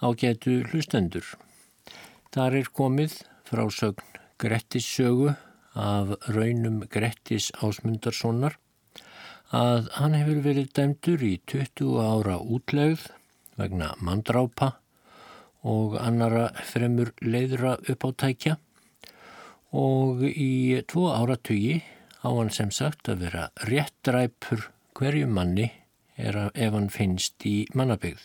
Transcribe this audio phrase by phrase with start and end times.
[0.00, 1.26] ágætu hlustendur.
[2.32, 5.34] Þar er komið frásögn Grettis sögu
[5.76, 8.56] af raunum Grettis Ásmundarssonar
[9.54, 13.08] að hann hefur verið dæmdur í 20 ára útlegð
[13.60, 14.72] vegna mandrápa
[15.66, 18.56] og annara fremur leiðra upp á tækja
[19.76, 21.80] og í tvo áratugi
[22.24, 25.70] á hann sem sagt að vera réttræpur hverju manni
[26.16, 28.20] ef hann finnst í mannabygð.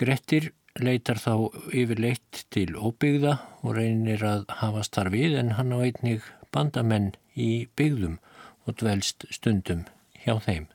[0.00, 6.24] Grettir leitar þá yfirleitt til óbyggða og reynir að hafa starfið en hann á einnig
[6.52, 8.18] bandamenn í byggðum
[8.66, 9.84] og dvelst stundum
[10.22, 10.68] hjá þeim.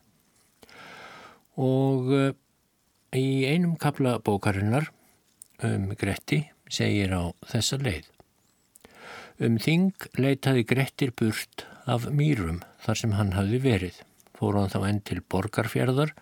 [1.57, 2.35] Og eh,
[3.17, 4.91] í einum kapla bókarinnar
[5.65, 8.05] um Gretti segir á þessa leið.
[9.41, 13.97] Um þing leitaði Grettir burt af mýrum þar sem hann hafði verið.
[14.37, 16.13] Fór hann þá enn til borgarfjörðar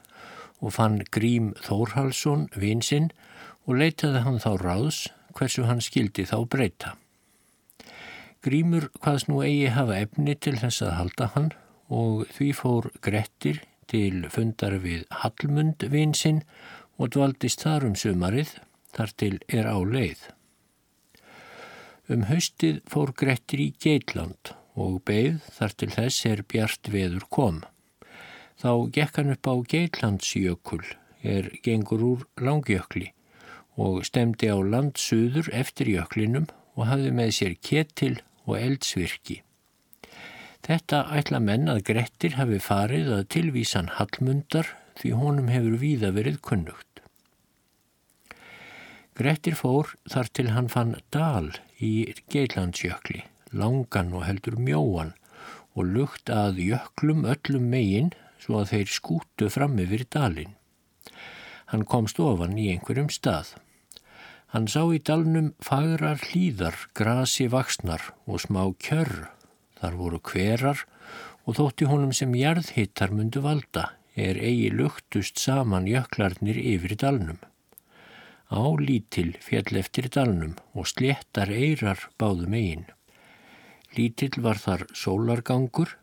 [0.61, 3.09] og fann Grím Þórhalsson vinsinn
[3.65, 5.01] og leitaði hann þá ráðs
[5.35, 6.95] hversu hann skildi þá breyta.
[8.45, 11.51] Grímur hvaðs nú eigi hafa efni til þess að halda hann
[11.89, 16.43] og því fór Grettir til fundar við Hallmund vinsinn
[17.01, 18.55] og dvaldist þar um sumarið
[18.95, 20.21] þar til er á leið.
[22.05, 27.63] Um haustið fór Grettir í Geitland og beigð þar til þess er bjart veður kom.
[28.55, 30.83] Þá gekk hann upp á Geitlandsjökul,
[31.23, 33.09] er gengur úr langjökli
[33.75, 39.41] og stemdi á landsuður eftir jöklinum og hafði með sér ketil og eldsvirki.
[40.65, 46.39] Þetta ætla menn að Grettir hafi farið að tilvísan Hallmundar því honum hefur víða verið
[46.47, 47.01] kunnugt.
[49.15, 51.91] Grettir fór þar til hann fann dal í
[52.31, 55.13] Geitlandsjökli, langan og heldur mjóan
[55.75, 58.11] og lukt að jöklum öllum megin
[58.45, 60.53] svo að þeir skútu fram yfir dalin.
[61.73, 63.55] Hann komst ofan í einhverjum stað.
[64.53, 69.31] Hann sá í dalnum fagrar hlýðar, grasi vaksnar og smá kjörr.
[69.81, 70.85] Þar voru hverar
[71.45, 77.41] og þótti honum sem jarðhittar mundu valda er eigi luktust saman jöklarnir yfir dalnum.
[78.47, 82.85] Á lítil fjall eftir dalnum og sléttar eirar báðum eigin.
[83.97, 85.97] Lítill var þar sólargangur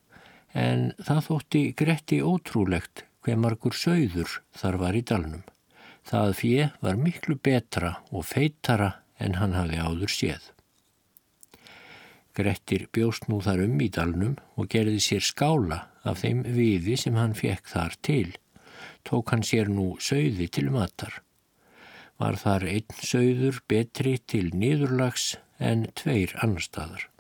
[0.53, 5.45] en það þótti Gretti ótrúlegt hver margur sögður þar var í dalnum.
[6.03, 8.91] Það fjö var miklu betra og feitara
[9.23, 10.49] en hann hafði áður séð.
[12.35, 17.19] Grettir bjóst nú þar um í dalnum og gerði sér skála af þeim viði sem
[17.21, 18.33] hann fekk þar til.
[19.07, 21.21] Tók hann sér nú sögði til matar.
[22.19, 27.12] Var þar einn sögður betri til niðurlags en tveir annar staðar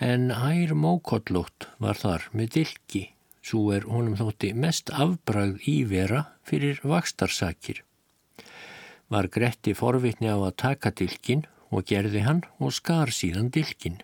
[0.00, 3.02] en hær mókollótt var þar með dilki,
[3.42, 7.84] svo er honum þótti mest afbragð ívera fyrir vakstarsakir.
[9.08, 14.00] Var Gretti forvitni á að taka dilkin og gerði hann og skar síðan dilkin.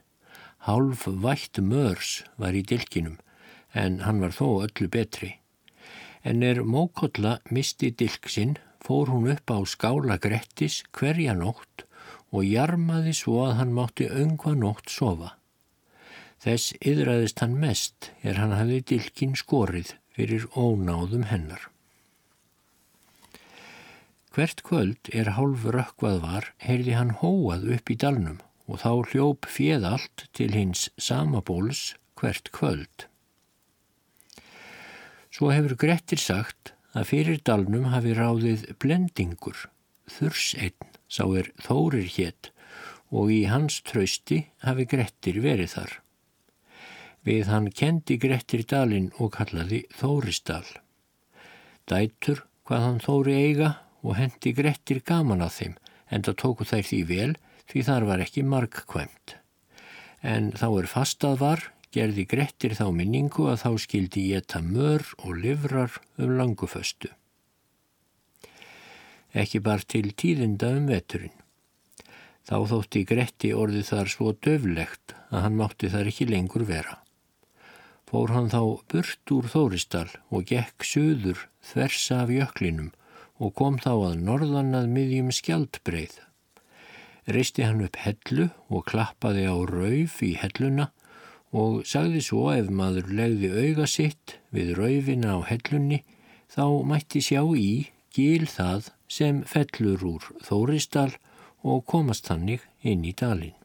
[0.69, 3.19] Hálf vætt mörs var í dilkinum,
[3.73, 5.39] en hann var þó öllu betri.
[6.23, 11.87] En er mókolla misti dilksinn, fór hún upp á skála Grettis hverja nótt
[12.31, 15.40] og jarmaði svo að hann mátti öngva nótt sofa.
[16.41, 21.67] Þess yðræðist hann mest er hann hafði dilkin skorið fyrir ónáðum hennar.
[24.33, 28.39] Hvert kvöld er hálf rökkvað var, heyrði hann hóað upp í dalnum
[28.71, 33.09] og þá hljóp fjöð allt til hins samabóls hvert kvöld.
[35.31, 39.67] Svo hefur Grettir sagt að fyrir dalnum hafi ráðið blendingur,
[40.09, 42.55] þurs einn, sá er þórir hétt
[43.11, 46.01] og í hans trausti hafi Grettir verið þar.
[47.21, 50.65] Við hann kendi Grettir dalinn og kallaði Þórisdal.
[51.85, 55.75] Dætur hvað hann Þóri eiga og hendi Grettir gaman að þeim
[56.09, 57.35] en það tóku þær því vel
[57.69, 59.35] því þar var ekki markkvæmt.
[60.25, 65.37] En þá er fastað var, gerði Grettir þá minningu að þá skildi geta mör og
[65.45, 67.13] livrar um languföstu.
[69.37, 71.37] Ekki bara til tíðinda um veturinn.
[72.49, 76.97] Þá þótti Gretti orði þar svo döflegt að hann mátti þar ekki lengur vera
[78.11, 82.91] fór hann þá burt úr Þóristal og gekk söður þversa af jöklinum
[83.39, 86.17] og kom þá að norðan að miðjum skjaldbreið.
[87.31, 90.89] Reisti hann upp hellu og klappaði á rauf í helluna
[91.55, 96.03] og sagði svo ef maður legði auga sitt við raufina á hellunni
[96.51, 101.13] þá mætti sjá í gíl það sem fellur úr Þóristal
[101.63, 103.60] og komast hannig inn í dalin.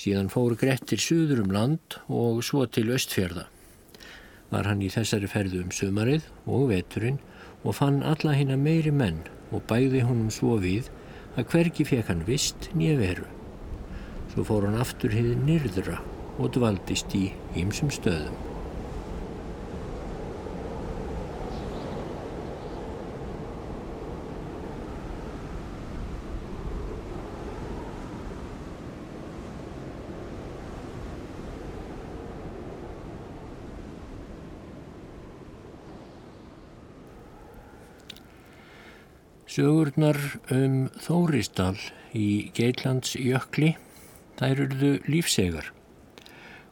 [0.00, 3.42] Síðan fór Grettir suður um land og svo til östfjörða.
[4.48, 7.18] Var hann í þessari ferðu um sumarið og veturinn
[7.60, 9.20] og fann alla hinn að meiri menn
[9.52, 10.88] og bæði honum svo við
[11.36, 13.28] að hvergi fekk hann vist nýja veru.
[14.32, 15.98] Svo fór hann aftur hið nyrðra
[16.38, 17.26] og dvaldist í
[17.60, 18.49] ýmsum stöðum.
[39.60, 40.16] Sögurnar
[40.56, 41.74] um Þórisdal
[42.16, 43.74] í Geitlands jökli,
[44.38, 45.66] þær eruðu lífsegar.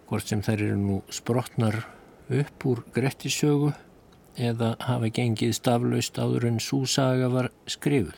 [0.08, 1.82] Hvort sem þær eru nú sprotnar
[2.32, 3.74] upp úr Grettisögu
[4.40, 8.16] eða hafa gengið staflaust áður en súsaga var skrifuð.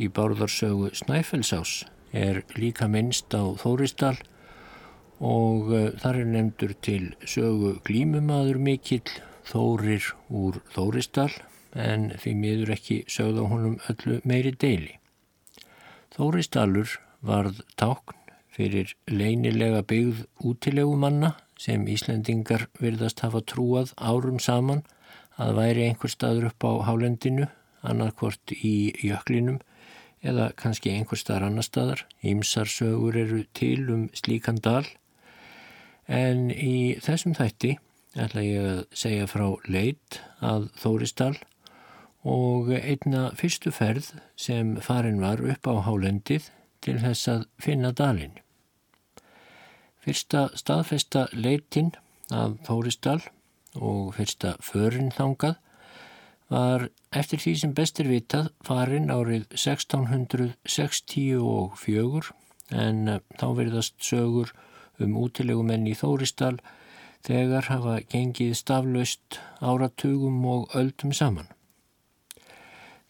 [0.00, 1.82] Í bárðarsögu Snæfellsás
[2.16, 4.16] er líka minnst á Þórisdal
[5.20, 9.18] og eh, þar er nefndur til sögu glímumadur mikill
[9.52, 11.34] Þórir úr Þórisdal
[11.74, 14.98] en því miður ekki sögða honum öllu meiri deili.
[16.14, 18.20] Þóristalur varð tákn
[18.54, 24.84] fyrir leinilega byggð útilegu manna sem Íslendingar virðast hafa trúað árum saman
[25.40, 27.48] að væri einhver staður upp á hálendinu,
[27.82, 29.58] annarkvort í jöklinum
[30.24, 32.04] eða kannski einhver staðar annar staðar.
[32.22, 34.86] Ímsar sögur eru til um slíkan dal
[36.06, 37.74] en í þessum þætti
[38.14, 41.34] ætla ég að segja frá leit að Þóristal
[42.24, 46.50] og einna fyrstu ferð sem farin var upp á hálendið
[46.84, 48.38] til þess að finna dalin.
[50.04, 51.92] Fyrsta staðfesta leitin
[52.32, 53.20] af Þórisdal
[53.74, 55.54] og fyrsta förin þangað
[56.52, 62.32] var eftir því sem bestir vitað farin árið 1664
[62.84, 64.52] en þá verðast sögur
[65.02, 66.58] um útilegumenn í Þórisdal
[67.24, 71.53] þegar hafa gengið staflaust áratugum og öldum saman.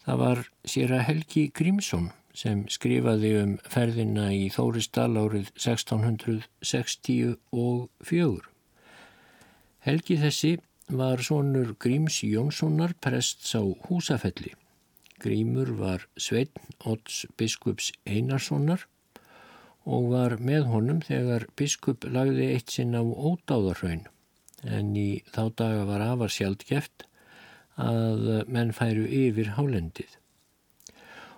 [0.05, 8.45] Það var sér að Helgi Grímsson sem skrifaði um ferðina í Þórisdal árið 1664.
[9.85, 10.51] Helgi þessi
[10.93, 14.53] var sonur Gríms Jónssonar prests á húsafelli.
[15.21, 18.85] Grímur var Sveitn Odds biskups Einarssonar
[19.85, 24.05] og var með honum þegar biskup lagði eitt sinn á ódáðarhaun
[24.65, 27.05] en í þá daga var afar sjaldgeft
[27.81, 30.17] að menn færu yfir hálendið.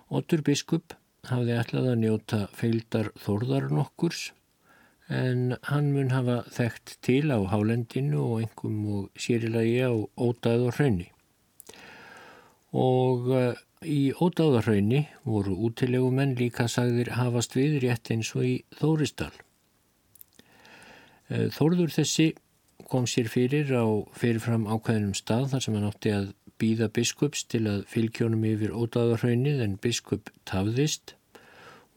[0.08, 0.94] Otur biskup
[1.28, 4.30] hafði ætlað að njóta feildar þorðar nokkurs
[5.08, 10.74] en hann mun hafa þekkt til á hálendinu og engum og sérilagi á ódæð og
[10.76, 11.08] hraunni.
[12.68, 13.54] Eh,
[13.88, 19.32] í og hraunni voru útilegumenn líka sagðir hafast við rétt eins og í Þóristal.
[21.30, 22.34] Eh, Þórður þessi
[22.86, 27.64] kom sér fyrir á fyrirfram ákveðinum stað þar sem hann átti að býða biskups til
[27.70, 31.14] að fylgjónum yfir ódáðarhaunnið en biskup tafðist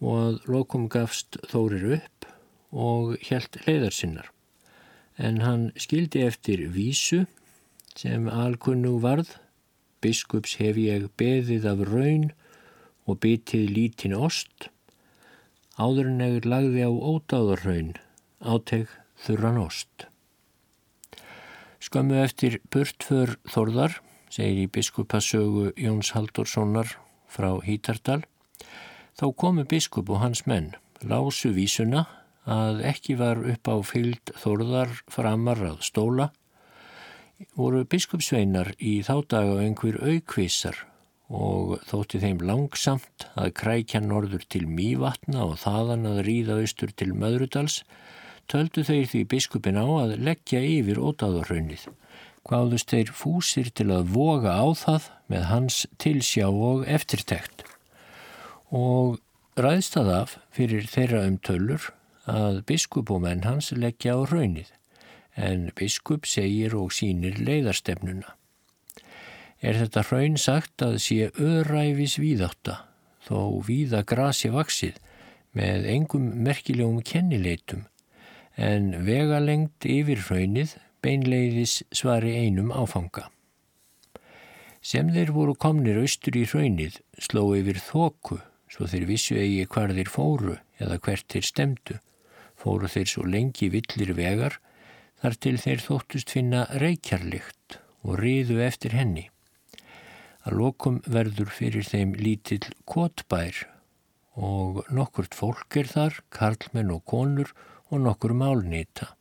[0.01, 2.27] og að lokum gafst Þórir upp
[2.71, 4.29] og helt leiðar sinnar.
[5.17, 7.25] En hann skildi eftir vísu
[7.95, 9.35] sem alkunnu varð,
[10.01, 12.29] biskups hef ég beðið af raun
[13.05, 14.69] og byttið lítin ost,
[15.77, 17.93] áður en egur lagði á ódáðarhaun,
[18.41, 18.89] áteg
[19.25, 20.10] þurran ost.
[21.81, 23.95] Skömmu eftir burtför Þorðar,
[24.29, 26.91] segir í biskupasögu Jóns Haldurssonar
[27.25, 28.21] frá Hítardal,
[29.17, 32.05] þá komu biskup og hans menn, lásu vísuna
[32.45, 36.29] að ekki var upp á fylgd Þorðar framar að stóla,
[37.57, 40.77] voru biskupsveinar í þá daga einhver aukvísar
[41.33, 47.15] og þótti þeim langsamt að krækja norður til Mývatna og þaðan að ríða austur til
[47.17, 47.81] Möðrudals,
[48.51, 51.87] töldu þeir því biskupin á að leggja yfir ótáðarhaunnið.
[52.47, 57.63] Hvaðust þeir fúsir til að voga á það með hans tilsjá og eftirtekt.
[58.71, 59.19] Og
[59.59, 61.91] ræðst það af fyrir þeirra um tölur
[62.29, 64.69] að biskup og menn hans leggja á raunnið,
[65.35, 68.35] en biskup segir og sínir leiðarstefnuna.
[69.61, 72.81] Er þetta raun sagt að sé öðræfis víðátta,
[73.27, 74.97] þó víða grasi vaksið,
[75.53, 77.85] með engum merkilegum kennileitum,
[78.57, 83.29] en vegalengt yfir hraunið beinleiðis svari einum áfanga.
[84.81, 88.39] Sem þeir voru komnir austur í hraunið sló yfir þóku
[88.71, 91.97] svo þeir vissu eigi hvar þeir fóru eða hvert þeir stemdu.
[92.57, 94.57] Fóru þeir svo lengi villir vegar
[95.21, 99.27] þar til þeir þóttust finna reykjarlikt og riðu eftir henni.
[100.41, 103.67] Að lokum verður fyrir þeim lítill kotbær
[104.41, 107.51] og nokkurt fólk er þar, karlmenn og konur
[107.91, 109.11] og nokkur málnýta.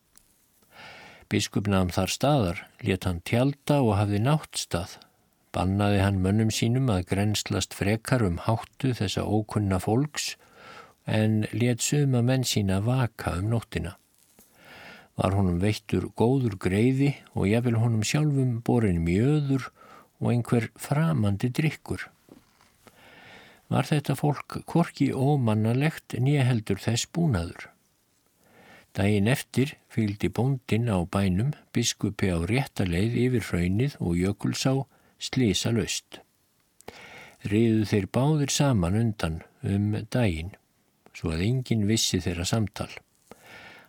[1.30, 4.98] Biskup namn þar staðar, let hann tjálta og hafði náttstað.
[5.50, 10.36] bannaði hann mönnum sínum að grenslast frekar um háttu þessa ókunna fólks
[11.10, 13.96] en let suma menn sína vaka um nóttina.
[15.18, 19.66] Var honum veittur góður greiði og jafnvel honum sjálfum borin mjöður
[20.20, 22.06] og einhver framandi drikkur.
[23.70, 27.68] Var þetta fólk korki ómannalegt nýjaheldur þess búnaður.
[28.96, 34.72] Dægin eftir fylgdi bóndin á bænum biskupi á réttaleið yfir hraunið og jökulsá
[35.22, 36.18] slísa löst.
[37.46, 40.50] Riðu þeir báðir saman undan um dægin,
[41.14, 42.90] svo að enginn vissi þeirra samtal.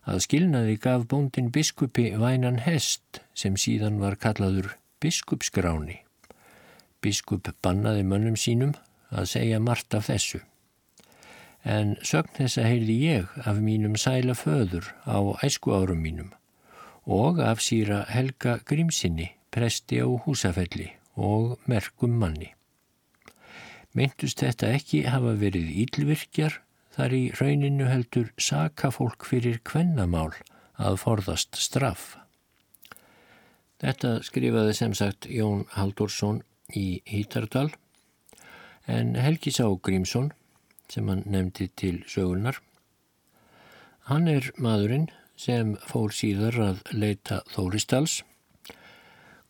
[0.05, 5.97] Að skilnaði gaf bóndin biskupi vænan hest sem síðan var kallaður biskupskráni.
[7.01, 8.77] Biskup bannaði mönnum sínum
[9.09, 10.45] að segja margt af þessu
[11.63, 16.31] en sögn þessa heyrði ég af mínum sæla föður á æsku árum mínum
[17.05, 22.53] og af síra Helga Grímsinni, presti á húsafelli og merkum manni.
[23.93, 26.61] Myndust þetta ekki hafa verið ílvirkjar
[26.95, 30.31] þar í rauninu heldur saka fólk fyrir kvennamál
[30.77, 32.15] að forðast straff.
[33.81, 36.43] Þetta skrifaði sem sagt Jón Haldursson
[36.77, 37.71] í Hítardal
[38.87, 40.31] en Helgi Sá Grímsson
[40.91, 42.59] sem hann nefndi til sögurnar.
[44.09, 45.07] Hann er maðurinn
[45.39, 48.21] sem fór síðar að leita Þóristals.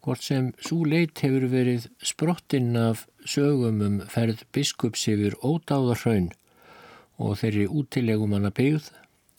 [0.02, 6.32] Hvort sem svo leit hefur verið sprottinn af sögum um ferð biskups yfir ódáðarhraun
[7.22, 8.90] og þeirri útilegum hann að byggð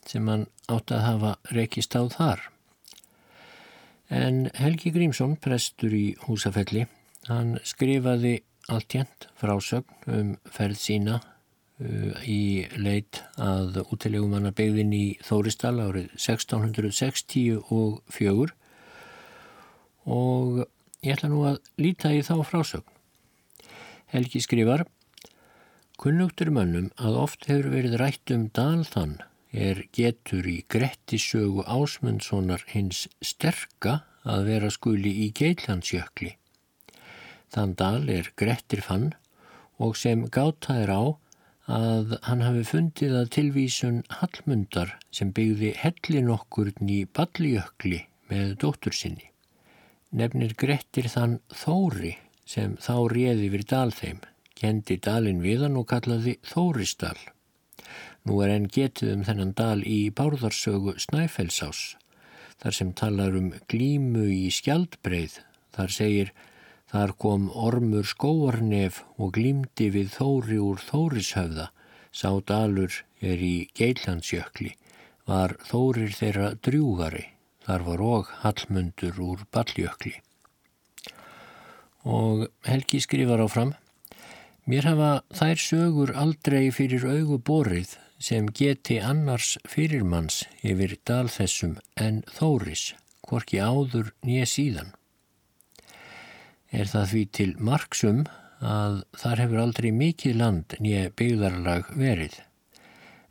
[0.07, 2.47] sem hann átt að hafa rekist á þar.
[4.13, 6.85] En Helgi Grímsson, prestur í húsafelli,
[7.31, 11.21] hann skrifaði alltjent frásögn um ferð sína
[12.29, 18.55] í leit að útilegumanna byggðin í Þóristal árið 1660 og fjögur
[20.07, 20.65] og
[21.03, 22.89] ég ætla nú að líta í þá frásögn.
[24.12, 24.87] Helgi skrifar
[26.03, 29.21] Kunnugtur mönnum að oft hefur verið rætt um dalþann
[29.53, 36.33] er getur í Grettisögu Ásmundssonar hins sterka að vera skuli í Geitlandsjökli.
[37.53, 39.12] Þann dal er Grettir fann
[39.83, 41.03] og sem gáta er á
[41.71, 48.92] að hann hafi fundið að tilvísun Hallmundar sem byggði hellin okkur í Balliökli með dóttur
[48.92, 49.31] sinni.
[50.11, 54.21] Nefnir Grettir þann Þóri sem þá réði við dalþeim,
[54.59, 57.19] kendi dalin við hann og kallaði Þórisdal.
[58.26, 61.97] Nú er enn getið um þennan dal í Bárðarsögu Snæfellsás,
[62.61, 65.40] þar sem talar um glímu í skjaldbreið,
[65.75, 66.35] þar segir
[66.93, 71.71] Þar kom ormur skóarnef og glýmdi við þóri úr þórishöfða,
[72.13, 74.75] sá dalur er í Geillandsjökli,
[75.25, 77.25] var þórir þeirra drjúgari,
[77.65, 80.13] þar var og hallmundur úr balljökli.
[82.05, 83.73] Og Helgi skrifar áfram,
[84.69, 92.21] mér hafa þær sögur aldrei fyrir augu borið sem geti annars fyrirmanns yfir dalþessum en
[92.37, 92.91] þóris,
[93.25, 94.99] hvorki áður nýja síðan
[96.73, 98.25] er það því til marksum
[98.62, 102.37] að þar hefur aldrei mikið land nýja byggðarlag verið.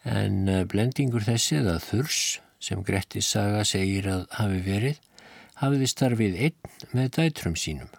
[0.05, 2.19] En eh, blendingur þessi eða þurs
[2.62, 5.00] sem Grettis saga segir að hafi verið,
[5.62, 7.89] hafiði starfið einn með dætrum sínum.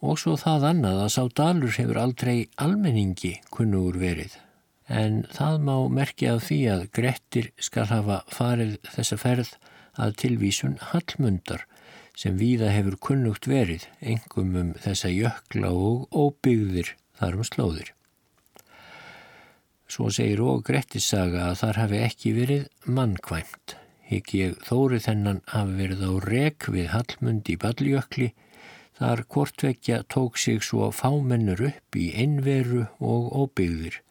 [0.00, 4.36] Og svo það annað að sá dalur hefur aldrei almenningi kunnugur verið.
[4.90, 9.52] En það má merkja af því að Grettir skal hafa farið þessa ferð
[10.00, 11.66] að tilvísun Hallmundar
[12.20, 17.92] sem víða hefur kunnugt verið, engum um þessa jökla og óbyggðir þar um slóðir.
[19.90, 23.74] Svo segir og Grettissaga að þar hafi ekki verið mannkvæmt.
[24.10, 28.28] Hygg ég þóri þennan hafi verið á rek við Hallmund í Balliökli,
[29.00, 34.02] þar hvortvekja tók sig svo fámennur upp í einveru og óbyggðir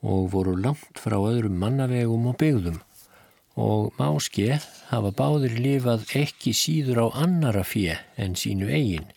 [0.00, 2.78] og voru langt frá öðrum mannavegum og byggðum
[3.60, 9.10] og máske hafa báðir lifað ekki síður á annara fjö en sínu eigin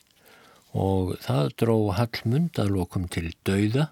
[0.74, 3.92] og það dró Hallmundalokum til dauða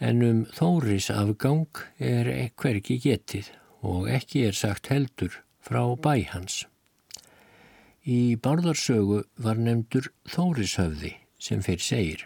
[0.00, 3.50] en um Þóris afgang er hverki getið
[3.84, 6.64] og ekki er sagt heldur frá bæ hans.
[8.06, 12.22] Í barðarsögu var nefndur Þórishöfði sem fyrir segir.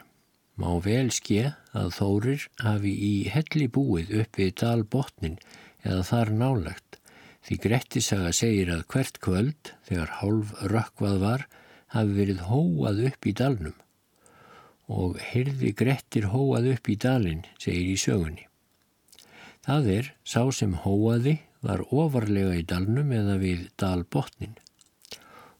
[0.54, 5.40] Má vel ske að Þórir hafi í helli búið upp við dalbotnin
[5.82, 7.00] eða þar nálagt
[7.44, 11.42] Því Grettisaga segir að hvert kvöld, þegar hálf rökkvað var,
[11.92, 13.74] hafi verið hóað upp í dalnum.
[14.88, 18.46] Og hyrði Grettir hóað upp í dalin, segir í sögunni.
[19.64, 24.56] Það er, sá sem hóaði var ofarlega í dalnum eða við dalbotnin.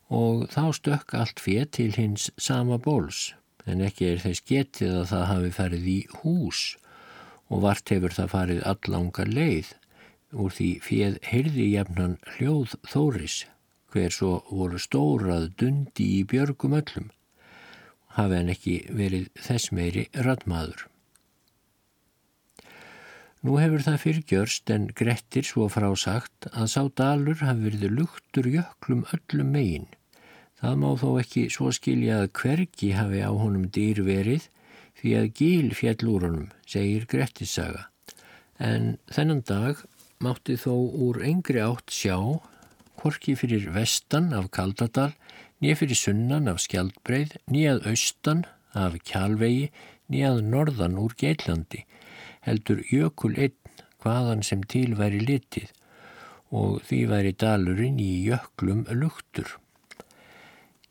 [0.09, 3.35] Og þá stökk allt fér til hins sama bóls,
[3.69, 6.67] en ekki er þess getið að það hafi farið í hús
[7.53, 9.73] og vart hefur það farið allanga leið
[10.35, 13.43] úr því fjöð heyrði jafnan hljóð þóris
[13.95, 17.13] hver svo voru stórað dundi í björgum öllum
[18.17, 20.87] hafi hann ekki verið þess meiri radmaður.
[23.45, 29.03] Nú hefur það fyrirgjörst en Grettir svo frásagt að sá dalur hafi verið luktur jöklum
[29.13, 29.89] öllum megin.
[30.61, 34.47] Það má þó ekki svo skilja að hvergi hafi á honum dýr verið
[35.01, 37.91] því að gíl fjall úr honum, segir Grettissaga.
[38.57, 39.83] En þennan dag
[40.23, 40.75] mátti þó
[41.09, 42.19] úr engri átt sjá,
[43.01, 45.13] korki fyrir vestan af Kaldadal,
[45.63, 48.45] nýja fyrir sunnan af Skjaldbreið, nýjað austan
[48.75, 49.71] af Kjálvegi,
[50.13, 51.85] nýjað norðan úr Geitlandi
[52.45, 53.57] heldur jökul einn
[54.05, 55.71] hvaðan sem til væri litið
[56.55, 59.49] og því væri dalurinn í jöklum luktur.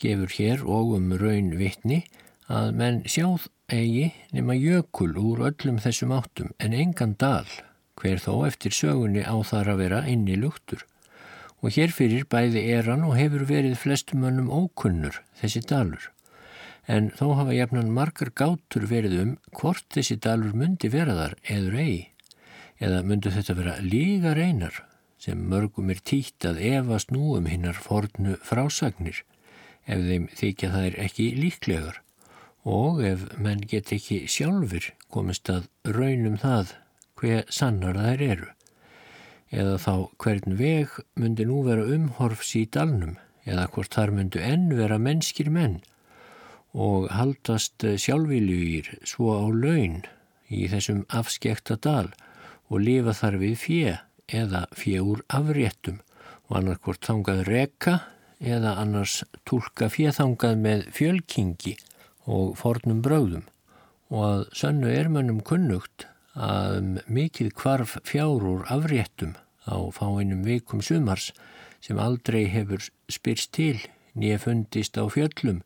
[0.02, 2.02] Gefur hér og um raun vittni
[2.52, 7.48] að menn sjáð eigi nema jökul úr öllum þessum áttum en engan dal,
[8.04, 10.84] hver þó eftir sögunni á þar að vera inni luktur.
[11.63, 16.10] Og hér fyrir bæði er hann og hefur verið flestum önnum ókunnur þessi dalur.
[16.84, 21.78] En þó hafa jafnan margar gátur verið um hvort þessi dalur myndi vera þar eður
[21.80, 22.02] eigi,
[22.84, 24.84] eða myndi þetta vera líga reynar
[25.24, 29.24] sem mörgum er títt að evast nú um hinnar fornu frásagnir
[29.88, 32.02] ef þeim þykja það er ekki líklegar.
[32.63, 36.76] Og ef menn get ekki sjálfur komist að raunum það
[37.24, 38.50] hver sannar þær eru.
[39.54, 43.16] Eða þá hvern veg myndi nú vera umhorfs í dalnum
[43.48, 45.80] eða hvort þar myndu enn vera mennskir menn
[46.74, 50.02] og haldast sjálfviljugir svo á laun
[50.50, 52.10] í þessum afskekta dal
[52.70, 53.96] og lifa þar við fjö
[54.34, 56.00] eða fjö úr afréttum
[56.50, 58.00] og annarkvort þangað reka
[58.44, 61.76] eða annars tólka fjöþangað með fjölkingi
[62.26, 63.46] og fornum bröðum
[64.14, 69.36] og að sönnu ermönnum kunnugt að mikið kvarf fjár úr afréttum
[69.69, 71.32] á fáinnum vikum sumars
[71.84, 73.78] sem aldrei hefur spyrst til
[74.17, 75.62] nýja fundist á fjöllum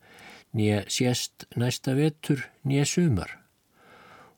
[0.55, 3.29] nýja sérst næsta vetur nýja sumar.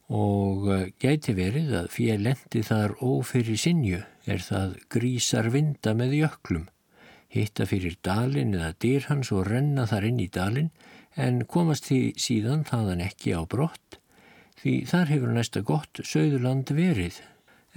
[0.09, 6.15] Og eh, gæti verið að fyrir lendi þar ófyrir sinju er það grísar vinda með
[6.23, 6.65] jöklum,
[7.29, 10.71] hitta fyrir dalin eða dyr hans og renna þar inn í dalin
[11.15, 13.99] en komast því síðan þaðan ekki á brott
[14.59, 17.21] því þar hefur næsta gott söðurland verið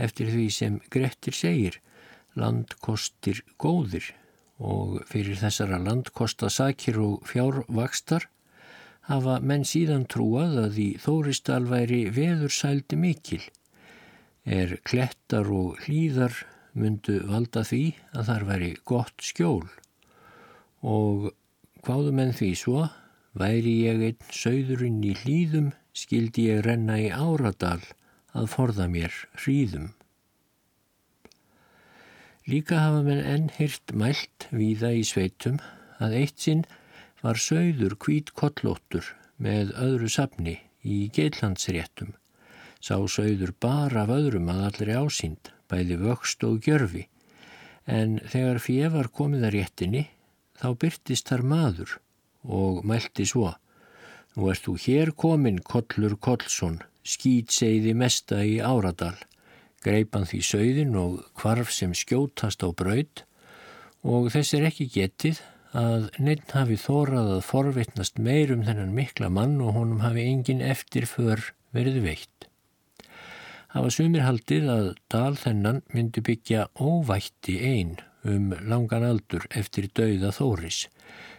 [0.03, 1.79] eftir því sem Grettir segir
[2.39, 4.09] landkostir góðir
[4.63, 8.29] og fyrir þessara landkosta sakir og fjárvakstar
[9.09, 13.43] hafa menn síðan trúað að í Þóristal væri veður sældi mikil.
[14.47, 16.35] Er klettar og hlýðar
[16.79, 17.83] myndu valda því
[18.15, 19.67] að þar væri gott skjól
[20.83, 21.29] og
[21.87, 22.87] hvaðu menn því svo
[23.39, 27.81] væri ég einn sögðurinn í hlýðum skildi ég renna í áradal
[28.33, 29.91] að forða mér hríðum.
[32.49, 35.61] Líka hafa menn enn hyrt mælt víða í sveitum
[36.03, 36.65] að eitt sinn
[37.23, 42.17] var sögður kvít kollóttur með öðru safni í geillandsréttum.
[42.83, 47.07] Sá sögður bara af öðrum að allri ásýnd, bæði vöxt og gjörfi,
[47.87, 50.03] en þegar fjö var komið að réttinni
[50.59, 51.99] þá byrtist þar maður
[52.43, 53.53] og mælti svo.
[54.33, 59.19] Nú erst þú hér komin Kollur Kollsson, skýt segði mesta í áradal.
[59.85, 63.27] Greipan því sögðin og kvarf sem skjótast á braud
[64.09, 65.43] og þess er ekki getið
[65.77, 70.65] að neitt hafi þórað að forvittnast meir um þennan mikla mann og honum hafi engin
[70.65, 72.49] eftir för verið veitt.
[73.73, 79.93] Það var sumir haldið að dal þennan myndi byggja óvætti einn um langan aldur eftir
[79.93, 80.87] dauða Þóris,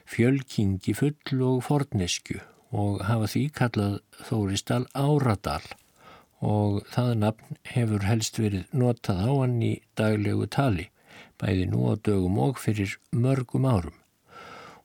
[0.06, 2.41] fjölkingi full og fornesku
[2.73, 3.95] og hafa því kallað
[4.27, 5.63] Þórisdal Áradal
[6.43, 10.89] og það nafn hefur helst verið notað á hann í daglegu tali,
[11.39, 13.95] bæði nú á dögum og fyrir mörgum árum.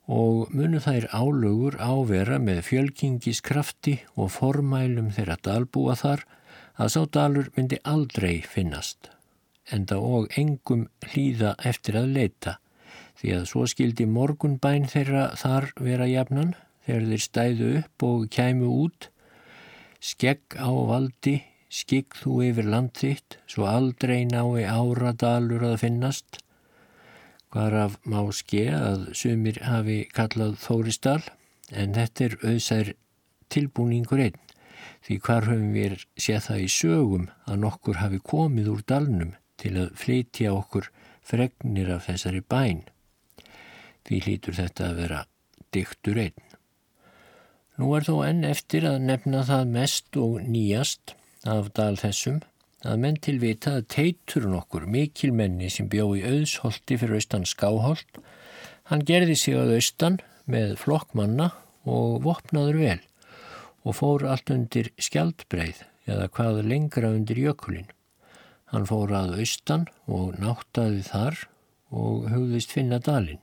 [0.09, 6.25] Og munu þær álögur ávera með fjölkingiskrafti og formælum þeirra dalbúa þar
[6.79, 9.11] að sá dalur myndi aldrei finnast,
[9.73, 12.57] enda og engum hlýða eftir að leita,
[13.19, 16.55] því að svo skildi morgunbæn þeirra þar vera jafnan
[16.89, 19.13] þegar þeir stæðu upp og kæmu út
[20.01, 26.41] skegg á valdi, skigg þú yfir land þitt, svo aldrei nái áradalur að finnast.
[27.53, 31.23] Hvar af má ske að sumir hafi kallað Þóristal,
[31.73, 32.93] en þetta er auðsær
[33.53, 34.39] tilbúningur einn,
[35.05, 39.75] því hvar höfum við séð það í sögum að nokkur hafi komið úr dalnum til
[39.81, 40.93] að flytja okkur
[41.25, 42.85] fregnir af þessari bæn.
[44.07, 45.25] Því hlýtur þetta að vera
[45.75, 46.48] dyktur einn.
[47.79, 51.13] Nú er þó enn eftir að nefna það mest og nýjast
[51.47, 52.41] af dal þessum
[52.83, 57.47] að menn til vita að teitur nokkur mikil menni sem bjó í auðsholti fyrir austan
[57.47, 58.19] skáholt,
[58.91, 60.19] hann gerði sig að austan
[60.51, 61.53] með flokkmanna
[61.87, 62.99] og vopnaður vel
[63.87, 67.87] og fór allt undir skjaldbreið eða hvað lengra undir jökulin.
[68.75, 71.39] Hann fór að austan og náttaði þar
[71.95, 73.41] og hugðist finna dalin.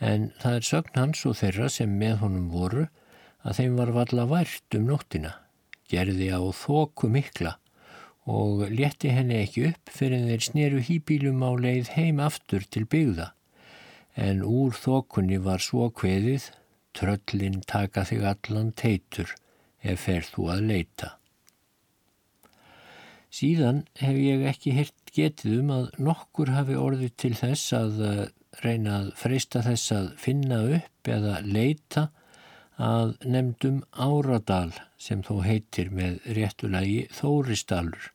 [0.00, 2.86] En það er sögn hans og þeirra sem með honum voru
[3.46, 5.34] að þeim var valla vært um nóttina,
[5.90, 7.56] gerði á þóku mikla
[8.30, 13.30] og létti henni ekki upp fyrir þeir sneru hýbílum á leið heim aftur til byggða.
[14.14, 16.50] En úr þókunni var svo kveðið,
[16.94, 19.32] tröllin taka þig allan teitur
[19.80, 21.14] ef fer þú að leita.
[23.30, 28.24] Síðan hef ég ekki hirt getið um að nokkur hafi orðið til þess að eh,
[28.64, 32.08] reyna að freista þess að finna upp eða leita
[32.80, 38.08] að nefndum Áradal sem þó heitir með réttulegi Þórisdalur.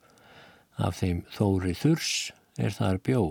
[0.82, 2.13] Af þeim Þóri Þurs
[2.58, 3.21] er þar bjó.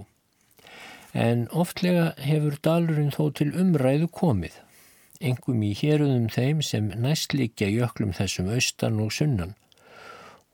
[1.14, 4.55] En oftlega hefur dalurinn þó til umræðu komið,
[5.20, 9.55] engum í héruðum þeim sem næstlíkja jöklum þessum austan og sunnan.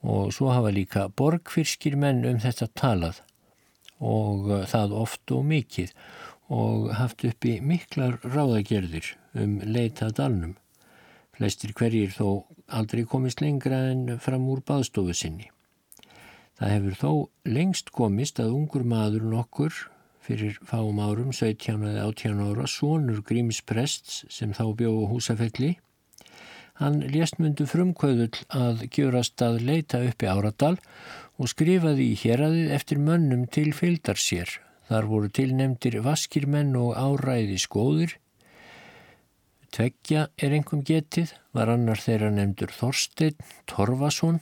[0.01, 3.21] Og svo hafa líka borgfyrskir menn um þetta talað
[4.01, 5.93] og það oft og mikið
[6.51, 10.57] og haft uppi miklar ráðagerðir um leita dalnum.
[11.41, 15.47] Flestir hverjir þó aldrei komist lengra en fram úr baðstofu sinni.
[16.61, 17.13] Það hefur þó
[17.49, 19.73] lengst komist að ungur maður nokkur
[20.21, 25.71] fyrir fáum árum, 17 eða 18 ára, sonur Gríms Prests sem þá bjóðu húsafelli.
[26.77, 30.75] Hann lésmundu frumkvöðull að gjörast að leita uppi áradal
[31.41, 34.59] og skrifaði í héradið eftir mönnum til fylgdar sér.
[34.93, 38.19] Þar voru tilnemdir vaskirmenn og áræði skóðir
[39.71, 43.37] Tveggja er engum getið, var annar þeirra nefndur Þorstein
[43.71, 44.41] Torfason,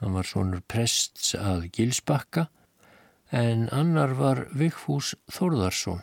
[0.00, 2.48] hann var svonur prests að Gilsbakka,
[3.32, 6.02] en annar var Vigfús Þorðarsson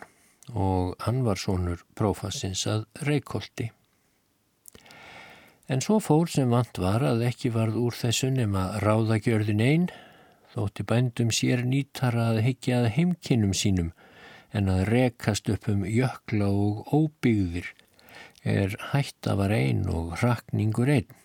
[0.50, 3.68] og hann var svonur prófassins að Reykjóldi.
[5.70, 9.86] En svo fór sem vant var að ekki varð úr þessu nema ráðagjörðin einn,
[10.56, 13.92] þótti bændum sér nýtara að higgja að heimkinnum sínum
[14.50, 17.70] en að rekast upp um jökla og óbyggðir
[18.44, 21.16] er hætta var einn og rakningur einn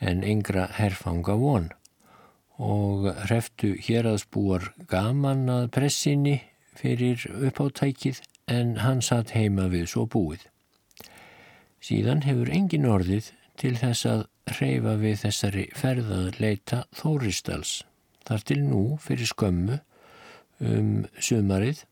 [0.00, 1.70] en yngra herfanga von
[2.62, 6.36] og hreftu hér að spúar gaman að pressinni
[6.76, 8.20] fyrir uppáttækið
[8.52, 10.44] en hann satt heima við svo búið.
[11.82, 17.82] Síðan hefur engin orðið til þess að hreyfa við þessari ferðað leita Þóristals
[18.26, 19.78] þar til nú fyrir skömmu
[20.62, 21.82] um sumarið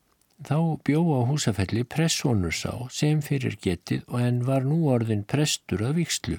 [0.40, 5.84] Þá bjó á húsafelli pressónur sá sem fyrir getið og en var nú orðin prestur
[5.84, 6.38] að vikslu.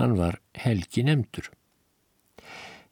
[0.00, 1.50] Hann var Helgi Nemdur.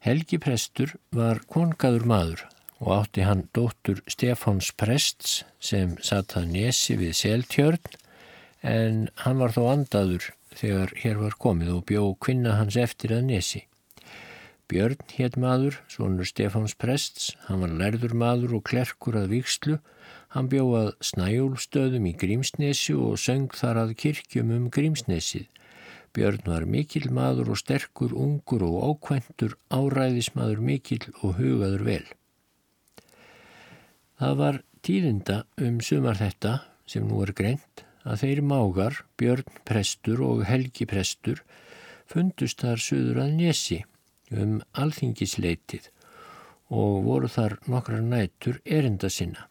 [0.01, 2.45] Helgi prestur var kongaður maður
[2.81, 7.97] og átti hann dóttur Stefáns prests sem satt að nesi við seltjörn
[8.61, 13.27] en hann var þó andaður þegar hér var komið og bjó kvinna hans eftir að
[13.29, 13.65] nesi.
[14.71, 19.81] Björn hétt maður, svonur Stefáns prests, hann var lærður maður og klerkur að vikslu
[20.31, 25.49] Hann bjóðað snæjúlstöðum í Grímsnesi og söng þar að kirkjum um Grímsnesið.
[26.15, 32.07] Björn var mikil maður og sterkur, ungur og ákventur, áræðismadur mikil og hugaður vel.
[34.21, 36.57] Það var tíðinda um sumar þetta,
[36.87, 41.43] sem nú er greint, að þeir mágar, Björn prestur og Helgi prestur,
[42.07, 43.83] fundust þar söður að Nesi
[44.31, 45.89] um alþingisleitið
[46.71, 49.47] og voru þar nokkra nætur erinda sinna.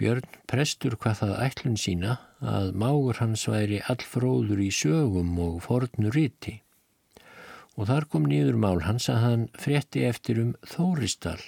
[0.00, 6.16] Björn prestur hvað það ætlun sína að mágur hans væri allfróður í sögum og fornur
[6.16, 6.62] ríti.
[7.76, 11.40] Og þar kom nýður mál hans að hann frétti eftir um Þóristal,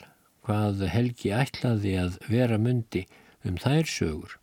[0.44, 3.07] hvað Helgi ætlaði að vera myndi
[3.48, 4.37] um þær sögur.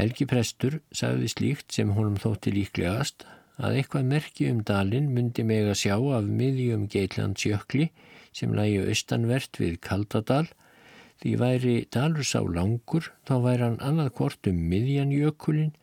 [0.00, 3.26] Helgi prestur sagði slíkt sem honum þótti líklegast
[3.60, 7.90] að eitthvað merki um dalin myndi meg að sjá af miðjum Geitlandsjökli
[8.32, 10.46] sem lægi austanvert við Kaldadal
[11.20, 15.74] Því væri dalur sá langur, þá væri hann annað hvort um miðjan jökulin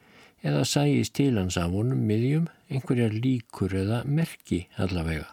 [0.42, 5.30] eða sæist til hans af honum miðjum einhverjar líkur eða merki allavega.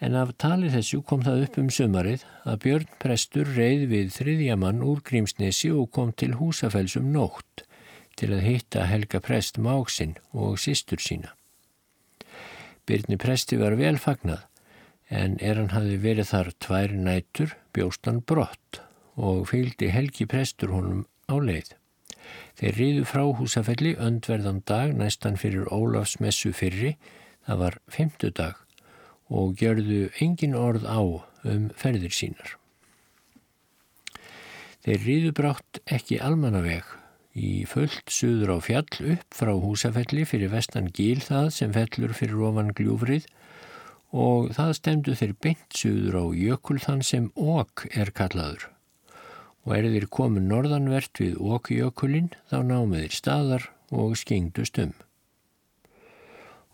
[0.00, 4.80] En af tali þessu kom það upp um sömarið að Björn Prestur reið við þriðjaman
[4.88, 7.66] úr Grímsnesi og kom til húsafells um nótt
[8.20, 11.32] til að hitta Helga Prest máksinn og sístur sína.
[12.84, 14.44] Byrni Presti var vel fagnað
[15.10, 18.80] en er hann hafi verið þar tvær nætur bjóst hann brott
[19.16, 21.72] og fylgdi Helgi prestur honum á leið.
[22.60, 26.96] Þeir riðu frá húsafelli öndverðan dag næstan fyrir Ólafsmessu fyrri,
[27.46, 28.60] það var femtudag
[29.30, 32.56] og gjörðu engin orð á um ferðir sínar.
[34.84, 36.99] Þeir riðu brátt ekki almannaveg
[37.40, 42.42] í fullt suður á fjall upp frá húsafelli fyrir vestan gíl það sem fellur fyrir
[42.50, 43.28] ofan gljúfrið
[44.10, 48.66] og það stemdu þeir beint suður á jökul þann sem okk er kallaður.
[49.66, 54.92] Og er þeir komin norðanvert við okkjökulinn þá námið þeir staðar og skengdust um.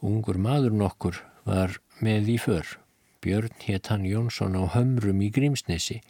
[0.07, 2.67] Ungur maður nokkur var með í för.
[3.25, 6.01] Björn hétt hann Jónsson á hömrum í Grímsnesi.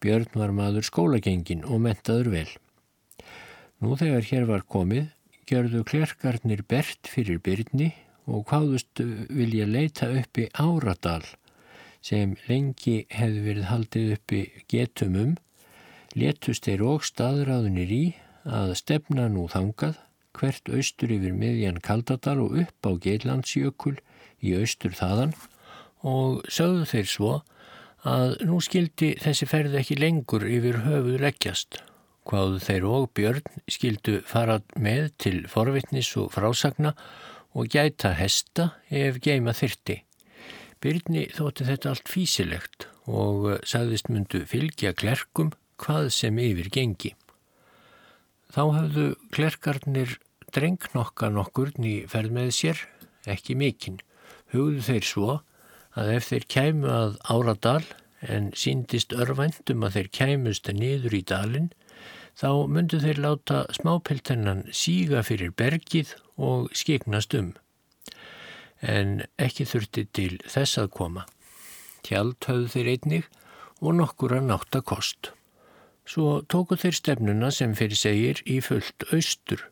[0.00, 2.50] Björn var maður skólagengin og mentaður vel.
[3.80, 5.06] Nú þegar hér var komið,
[5.48, 7.94] gjörðu klerkarnir bert fyrir byrni
[8.28, 9.00] og hvaðust
[9.32, 11.24] vilja leita uppi áradal
[12.04, 15.34] sem lengi hefði verið haldið uppi getumum,
[16.12, 18.04] letust þeir og staðráðunir í
[18.44, 19.96] að stefna nú þangað
[20.36, 23.96] hvert austur yfir miðjan Kaldadal og upp á Geitlandsjökul
[24.44, 25.32] í austur þaðan
[26.04, 27.32] og sögðu þeir svo
[28.08, 31.80] að nú skildi þessi ferð ekki lengur yfir höfuð leggjast.
[32.30, 36.92] Hvaðu þeir og Björn skildu fara með til forvitnis og frásagna
[37.58, 39.96] og gæta hesta ef geima þyrti.
[40.80, 45.50] Byrni þótti þetta allt físilegt og sagðist myndu fylgja klerkum
[45.82, 47.16] hvað sem yfir gengi.
[48.54, 50.14] Þá hafðu klerkarnir
[50.54, 52.84] drengnokka nokkur ný ferð með sér,
[53.26, 53.98] ekki mikinn.
[54.54, 55.40] Hugðu þeir svo
[55.98, 57.84] að ef þeir kæmu að áradal
[58.22, 61.70] en síndist örvæntum að þeir kæmust niður í dalin,
[62.38, 67.52] þá myndu þeir láta smápiltennan síga fyrir bergið og skiknast um.
[68.80, 71.26] En ekki þurfti til þess að koma.
[72.06, 73.28] Tjald höfðu þeir einnig
[73.80, 75.32] og nokkur að nátta kost.
[76.08, 79.66] Svo tóku þeir stefnuna sem fyrir segir í fullt austur,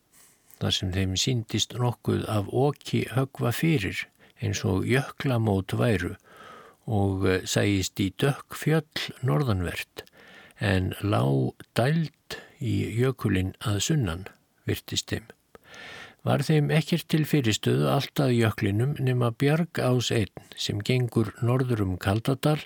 [0.61, 4.05] þar sem þeim síndist nokkuð af oki högva fyrir
[4.42, 6.14] eins og jöklamót væru
[6.88, 10.05] og sæist í dökk fjöll norðanvert
[10.61, 14.27] en lág dælt í jökulinn að sunnan
[14.68, 15.27] virtist þeim.
[16.27, 21.97] Var þeim ekkert til fyrirstöðu alltaf jöklinum nema bjarg ás einn sem gengur norður um
[21.97, 22.59] Kaldadal,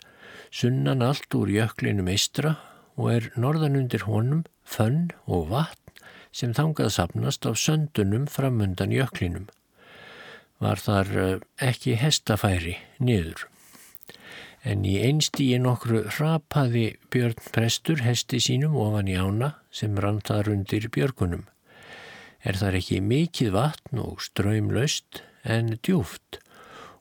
[0.51, 2.57] sunnan allt úr jöklinum eistra
[2.97, 5.79] og er norðan undir honum fönn og vatn
[6.33, 9.51] sem þangað sapnast af söndunum framundan jöklinum
[10.63, 13.49] var þar eh, ekki hestafæri niður.
[14.63, 20.53] En í einstíi nokkru rapaði Björn Prestur hesti sínum ofan í ána sem rann þar
[20.53, 21.47] undir björgunum.
[22.45, 26.41] Er þar ekki mikið vatn og ströymlaust en djúft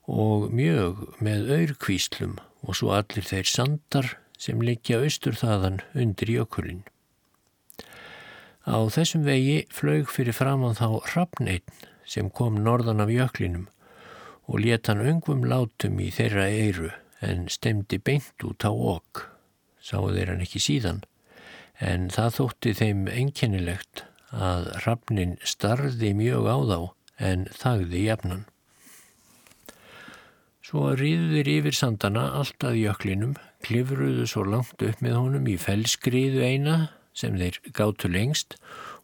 [0.08, 6.82] og mjög með auðkvíslum og svo allir þeir sandar sem liggja austur þaðan undir jökulinn.
[8.62, 13.68] Á þessum vegi flög fyrir framann þá rafneitn sem kom norðan af jöklinum
[14.46, 16.90] og leta hann ungum látum í þeirra eiru
[17.22, 19.26] en stemdi beint út á okk.
[19.82, 21.02] Sáu þeir hann ekki síðan
[21.82, 26.78] en það þótti þeim einkennilegt að rafnin starði mjög á þá
[27.30, 28.44] en þagði jafnan.
[30.62, 33.34] Svo riðuður yfir sandana allt að jöklinum,
[33.66, 36.76] klifruðu svo langt upp með honum í fellskriðu eina
[37.12, 38.56] sem þeir gátu lengst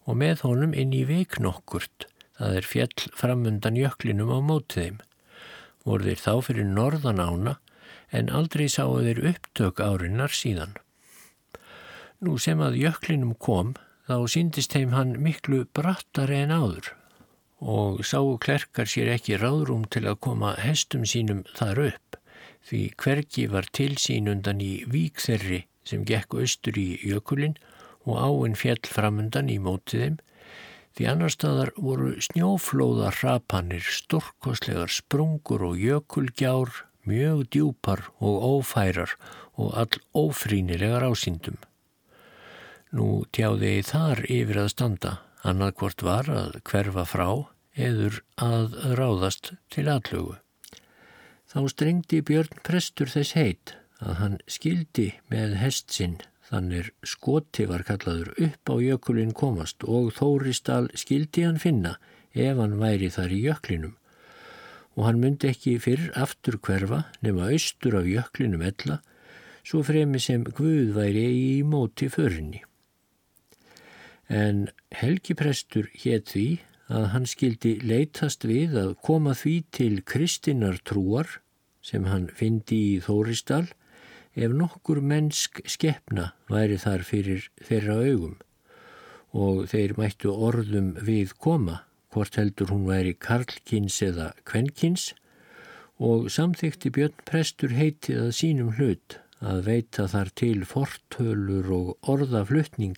[0.08, 4.98] og með honum inn í veiknokkurt Það er fjell framundan jöklinum á mótið þeim.
[5.82, 7.54] Voru þeir þá fyrir norðan ána
[8.14, 10.76] en aldrei sáu þeir upptök árinnar síðan.
[12.24, 13.74] Nú sem að jöklinum kom
[14.08, 16.92] þá síndist þeim hann miklu brattari en áður
[17.58, 22.18] og sáu klerkar sér ekki ráðrúm til að koma hestum sínum þar upp
[22.68, 27.58] því hvergi var til sín undan í vík þeirri sem gekk austur í jökulin
[28.06, 30.18] og áinn fjell framundan í mótið þeim
[30.98, 36.72] Því annar staðar voru snjóflóða hrapanir, storkoslegar sprungur og jökulgjár,
[37.06, 39.14] mjög djúpar og ófærar
[39.54, 41.54] og all ófrínilegar ásýndum.
[42.92, 45.12] Nú tjáði þar yfir að standa,
[45.44, 47.28] annað hvort var að hverfa frá
[47.76, 50.38] eður að ráðast til allögu.
[51.48, 57.82] Þá strengdi Björn Prestur þess heit að hann skildi með hest sinn Þannig skoti var
[57.84, 61.98] kallaður upp á jökulinn komast og Þóristal skildi hann finna
[62.32, 63.96] ef hann væri þar í jöklinum
[64.96, 68.96] og hann myndi ekki fyrr aftur hverfa nema austur af jöklinum ella
[69.60, 72.64] svo fremi sem Guð væri í móti förinni.
[74.28, 76.46] En helgiprestur hétt því
[76.92, 81.38] að hann skildi leitast við að koma því til kristinnar trúar
[81.84, 83.66] sem hann fyndi í Þóristal
[84.36, 88.36] ef nokkur mennsk skeppna væri þar fyrir þeirra augum.
[89.32, 95.12] Og þeir mættu orðum við koma, hvort heldur hún væri karlkins eða kvenkins
[95.98, 102.96] og samþykti Björn Prestur heitið að sínum hlut að veita þar til fortölur og orðaflutning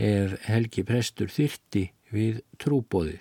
[0.00, 3.20] ef Helgi Prestur þyrti við trúbóðið.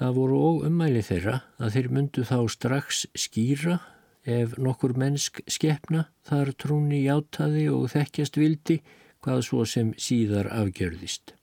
[0.00, 3.76] Það voru og ummæli þeirra að þeir myndu þá strax skýra
[4.24, 8.78] ef nokkur mennsk skefna þar trúni játaði og þekkjast vildi
[9.20, 11.34] hvað svo sem síðar afgjörðist.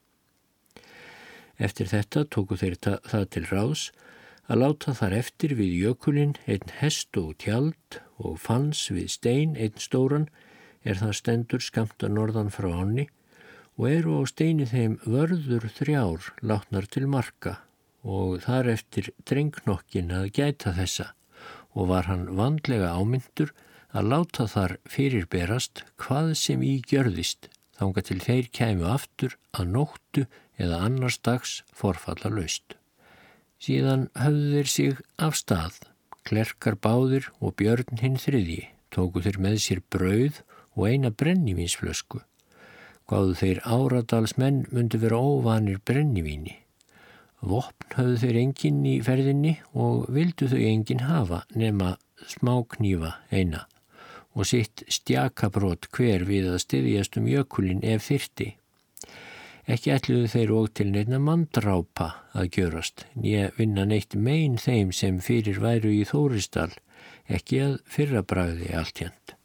[1.62, 3.84] Eftir þetta tóku þeir það til ráðs
[4.48, 9.78] að láta þar eftir við jökulinn einn hest og tjald og fanns við stein einn
[9.82, 10.30] stóran
[10.82, 13.08] er það stendur skamta norðan frá ánni
[13.78, 17.60] og eru á steini þeim vörður þrjár látnar til marka
[18.08, 21.12] og þar eftir drengnokkin að gæta þessa
[21.78, 23.54] og var hann vandlega ámyndur
[23.98, 30.26] að láta þar fyrirberast hvað sem í gjörðist þánga til þeir kæmu aftur að nóttu
[30.58, 32.76] eða annars dags forfalla laust.
[33.62, 35.78] Síðan höfðu þeir sig af stað,
[36.26, 38.64] klerkar báðir og björn hinn þriði,
[38.94, 40.42] tóku þeir með sér brauð
[40.78, 42.22] og eina brennivínsflösku.
[43.08, 46.58] Gáðu þeir áradals menn myndi vera óvanir brennivíni.
[47.40, 51.94] Vopn höfðu þeir engin í ferðinni og vildu þau engin hafa nema
[52.28, 53.64] smáknýfa eina
[54.38, 58.52] og sitt stjakabrót hver við að styðjast um jökulin ef þyrti.
[59.68, 65.18] Ekki ætluðu þeir og til neina mandrápa að gjörast, nýja vinna neitt megin þeim sem
[65.24, 66.70] fyrir væru í Þóristal,
[67.28, 69.36] ekki að fyrrabræði allt jænt.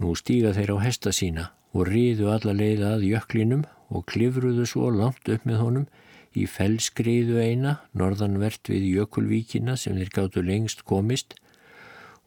[0.00, 4.90] Nú stíga þeir á hesta sína og ríðu alla leiða að jöklinum og klifruðu svo
[4.94, 5.86] langt upp með honum
[6.34, 11.34] í fellskriðu eina, norðanvert við jökulvíkina sem þeir gáttu lengst komist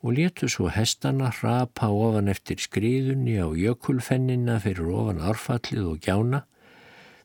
[0.03, 6.43] og letu svo hestana rapa ofan eftir skriðunni á jökulfennina fyrir ofan árfallið og gjána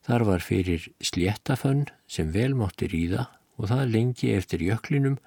[0.09, 3.27] Þar var fyrir sléttafönn sem vel mátti ríða
[3.61, 5.19] og það lengi eftir jöklinum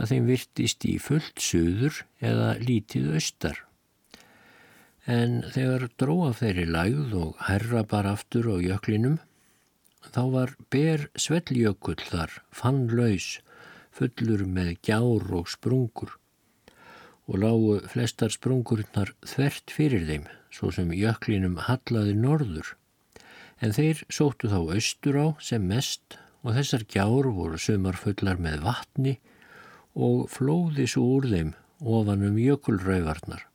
[0.00, 3.58] að þeim virtist í fullt söður eða lítið austar.
[5.06, 9.18] En þegar dróaf þeirri lægð og herra bara aftur á jöklinum,
[10.14, 13.40] þá var ber svelljökull þar, fann laus,
[13.90, 16.18] fullur með gjár og sprungur
[17.30, 22.74] og lágu flestar sprungurnar þvert fyrir þeim, svo sem jöklinum hallaði norður
[23.62, 29.14] en þeir sóttu þá austur á sem mest og þessar gjár voru sumarfullar með vatni
[29.94, 33.46] og flóði svo úr þeim ofan um jökulrauvarnar.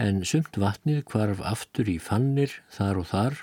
[0.00, 3.34] En sumt vatnið kvarf aftur í fannir þar og þar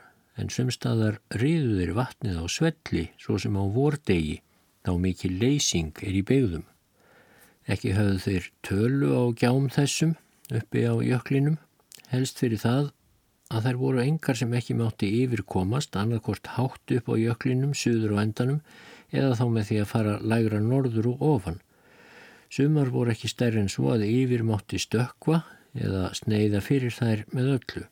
[0.42, 4.40] en sumstaðar riðuðir vatnið á svelli svo sem á vordegi
[4.88, 6.64] þá mikið leysing er í begðum.
[7.70, 10.16] Ekki höfðu þeir tölu á gjám þessum
[10.50, 11.60] uppi á jöklinum,
[12.10, 12.90] helst fyrir það
[13.54, 18.24] að þær voru engar sem ekki mátti yfirkomast annarkort hátt upp á jöklinum, suður og
[18.24, 18.64] endanum
[19.12, 21.62] eða þá með því að fara lægra norður og ofan.
[22.50, 25.44] Sumar voru ekki stærri en svo að yfir mátti stökva
[25.78, 27.86] eða sneiða fyrir þær með öllu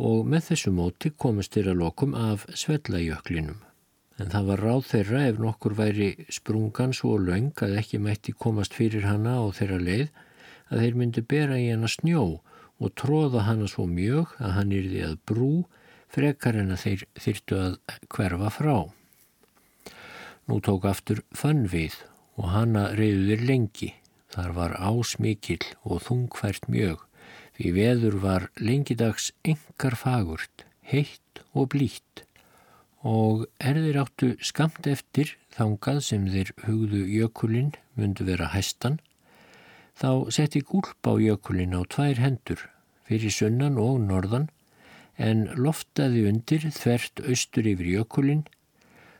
[0.00, 3.58] og með þessu móti komist þeirra lokum af svellajöklinum.
[4.20, 8.76] En það var ráð þeirra ef nokkur væri sprungan svo laung að ekki mætti komast
[8.76, 10.08] fyrir hana á þeirra leið
[10.70, 12.24] að þeir myndi bera í hana snjó
[12.80, 15.52] og tróða hana svo mjög að hann yrði að brú
[16.10, 17.76] frekar en að þeir þyrtu að
[18.08, 18.76] hverfa frá.
[20.48, 22.00] Nú tók aftur fann við
[22.40, 23.92] og hana reyður lengi.
[24.30, 27.04] Þar var ásmikill og þungfært mjög
[27.58, 32.24] því veður var lengidags engar fagurt, heitt og blítt
[33.06, 39.00] og erðir áttu skamt eftir þangað sem þeir hugðu jökulinn myndu vera hæstan
[40.00, 42.60] Þá setti gúlp á jökulin á tvær hendur,
[43.04, 44.48] fyrir sunnan og norðan,
[45.20, 48.46] en loftaði undir þvert austur yfir jökulin,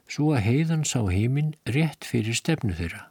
[0.08, 3.09] svo að heiðan sá heiminn rétt fyrir stefnu þeirra.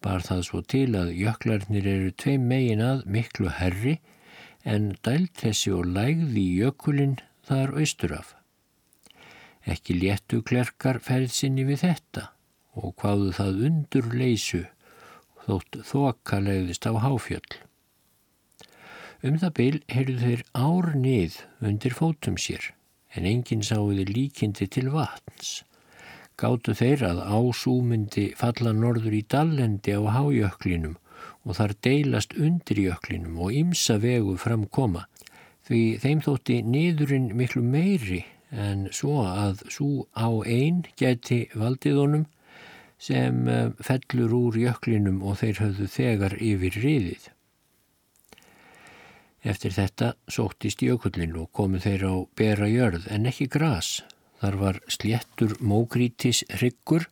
[0.00, 3.98] Bar það svo til að jöklarnir eru tveim megin að miklu herri,
[4.64, 7.16] en dælt þessi og lægði í jökulin
[7.48, 8.34] þar austur af.
[9.68, 12.30] Ekki léttu klerkar ferðsynni við þetta
[12.80, 14.62] og hvaðu það undur leysu
[15.44, 17.60] þótt þoka leiðist á háfjöll.
[19.20, 22.70] Um það byl heyrðu þeir ár nið undir fótum sér,
[23.12, 25.60] en enginn sáði líkindi til vatns.
[26.40, 30.96] Gáttu þeir að ásúmyndi falla norður í dallendi á hájöklinum
[31.44, 35.06] og þar deilast undir jöklinum og ymsa vegu framkoma,
[35.68, 42.24] því þeim þótti niðurinn miklu meiri en svo að svo á einn geti valdið honum
[43.00, 47.28] sem eh, fellur úr jöklinum og þeir höfðu þegar yfir riðið.
[49.40, 54.00] Eftir þetta sóttist jökullin og komu þeir á bera jörð en ekki gras.
[54.40, 57.06] Þar var sléttur mógrítis hryggur,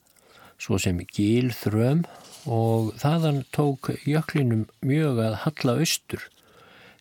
[0.59, 2.07] svo sem gíl þröm
[2.49, 6.24] og þaðan tók jöklinum mjög að halla austur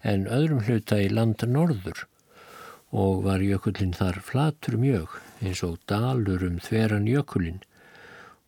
[0.04, 2.04] en öðrum hluta í landa norður
[2.92, 7.60] og var jökullin þar flatur mjög eins og dalur um þveran jökullin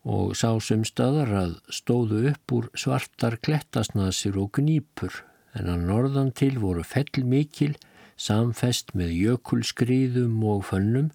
[0.09, 5.21] og sá sem staðar að stóðu upp úr svartar klettasnasir og gnýpur
[5.59, 7.73] en að norðan til voru fell mikil
[8.19, 11.11] samfest með jökulskriðum og fönnum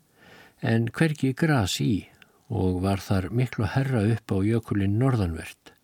[0.65, 2.07] en hverki gras í
[2.49, 5.75] og var þar miklu herra upp á jökulin norðanvert.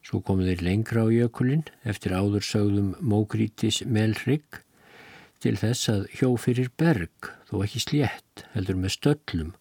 [0.00, 4.62] Svo komu þeir lengra á jökulin eftir áðursögðum mógrítis melrygg
[5.44, 9.52] til þess að hjó fyrir berg þó ekki slétt heldur með stöllum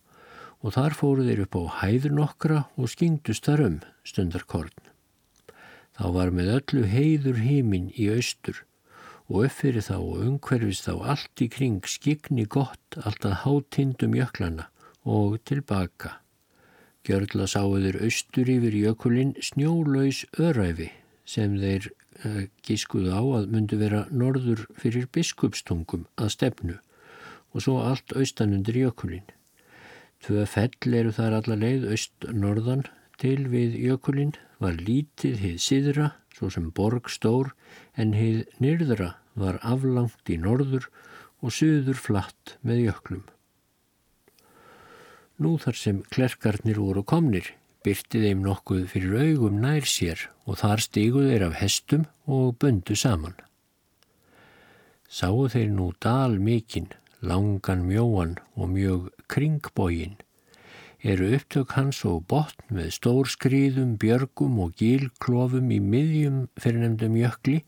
[0.63, 3.77] og þar fóru þeir upp á hæður nokkra og skingdust þar um
[4.07, 4.75] stundarkorn.
[5.99, 8.63] Þá var með öllu heiður hímin í austur
[9.29, 14.65] og uppfyrir þá og umhverfist þá allt í kring skigni gott alltaf hátindum jöklana
[15.05, 16.17] og tilbaka.
[17.05, 20.89] Gjörla sáuður austur yfir jökulinn snjólaus öræfi
[21.29, 21.91] sem þeir
[22.25, 26.79] uh, gískuðu á að myndu vera norður fyrir biskupstungum að stefnu
[27.53, 29.29] og svo allt austanundir jökulinn.
[30.25, 32.83] Tvö fell eru þar alla leið aust-norðan
[33.21, 37.53] til við jökulinn var lítið hið síðra, svo sem borg stór,
[37.95, 40.89] en hið nyrðra var aflangt í norður
[41.39, 43.25] og söður flatt með jöklum.
[45.39, 47.53] Nú þar sem klerkarnir voru komnir,
[47.85, 52.97] byrti þeim nokkuð fyrir augum nær sér og þar stíguð þeir af hestum og bundu
[52.99, 53.37] saman.
[55.07, 56.91] Sáu þeir nú dal mikinn,
[57.23, 60.19] langan mjóan og mjög kringbógin
[61.01, 67.61] eru upptök hans og botn með stór skriðum, björgum og gílklofum í miðjum fyrirnemdum jökli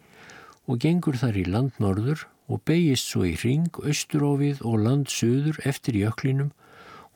[0.71, 6.53] og gengur þar í landnorður og beigist svo í ring, austurófið og landsuður eftir jöklinum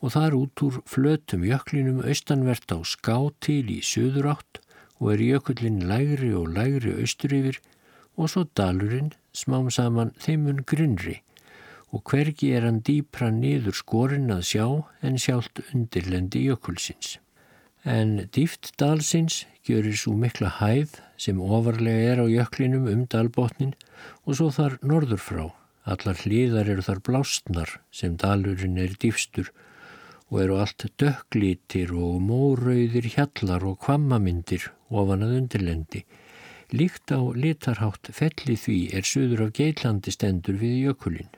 [0.04, 4.60] og þar út úr flötum jöklinum austanvert á ská til í suðurátt
[5.00, 7.60] og er jökullin lægri og lægri austur yfir
[8.16, 11.20] og svo dalurinn smám saman þeimun grinnri
[11.96, 14.66] og hvergi er hann dýpra niður skorinn að sjá
[15.06, 17.16] en sjálft undirlendi jökulsins.
[17.86, 23.76] En dýft dalsins gjörir svo mikla hæð sem ofarlega er á jöklinum um dalbotnin
[24.26, 25.44] og svo þar norður frá.
[25.86, 29.52] Allar hlýðar eru þar blástnar sem dalurinn er dýfstur
[30.32, 36.02] og eru allt dökklítir og mórauðir hjallar og kvammamindir ofan að undirlendi.
[36.74, 41.30] Líkt á litarhátt felli því er söður af geitlandi stendur við jökulinn.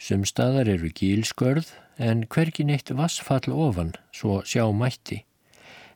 [0.00, 5.26] Sumstaðar eru gílskörð en hvergin eitt vassfall ofan, svo sjá mætti.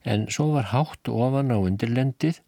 [0.08, 2.40] En svo var hátt ofan á undirlendið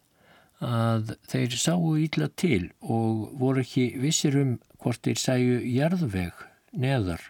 [0.61, 7.23] að þeir sáu ílla til og voru ekki vissir um hvort þeir sæju jarðveg neðar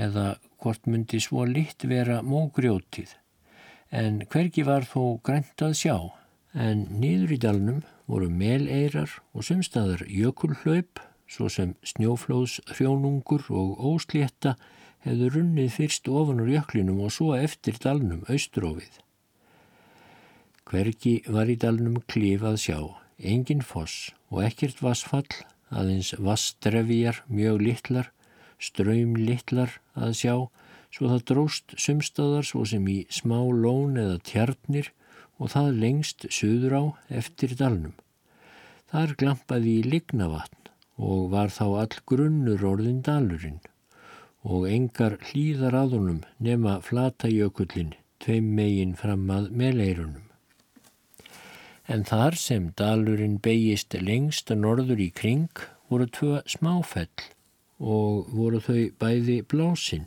[0.00, 0.26] eða
[0.62, 3.12] hvort myndi svo litt vera mógrjótið.
[3.92, 5.96] En hvergi var þó grænt að sjá,
[6.56, 14.56] en nýður í dalnum voru meleirar og sumstaðar jökulhlaup svo sem snjóflóðs, hrjónungur og óslétta
[15.04, 19.00] hefðu runnið fyrst ofan úr jöklinum og svo eftir dalnum austrófið.
[20.70, 22.78] Hvergi var í dalnum klifað sjá,
[23.18, 25.28] engin foss og ekkert vassfall,
[25.70, 28.10] aðeins vassdrefjar mjög litlar,
[28.62, 30.34] ströym litlar að sjá,
[30.92, 34.92] svo það dróst sumstaðar svo sem í smá lón eða tjarnir
[35.40, 36.84] og það lengst söður á
[37.20, 37.94] eftir dalnum.
[38.92, 40.70] Þar glampaði í lignavatn
[41.02, 43.62] og var þá all grunnur orðin dalurinn
[44.42, 50.31] og engar hlýðar aðunum nema flatajökullin tveim megin fram að meleirunum.
[51.90, 55.50] En þar sem dalurinn beigist lengst norður í kring
[55.90, 57.26] voru tvö smáfell
[57.82, 60.06] og voru þau bæði blásinn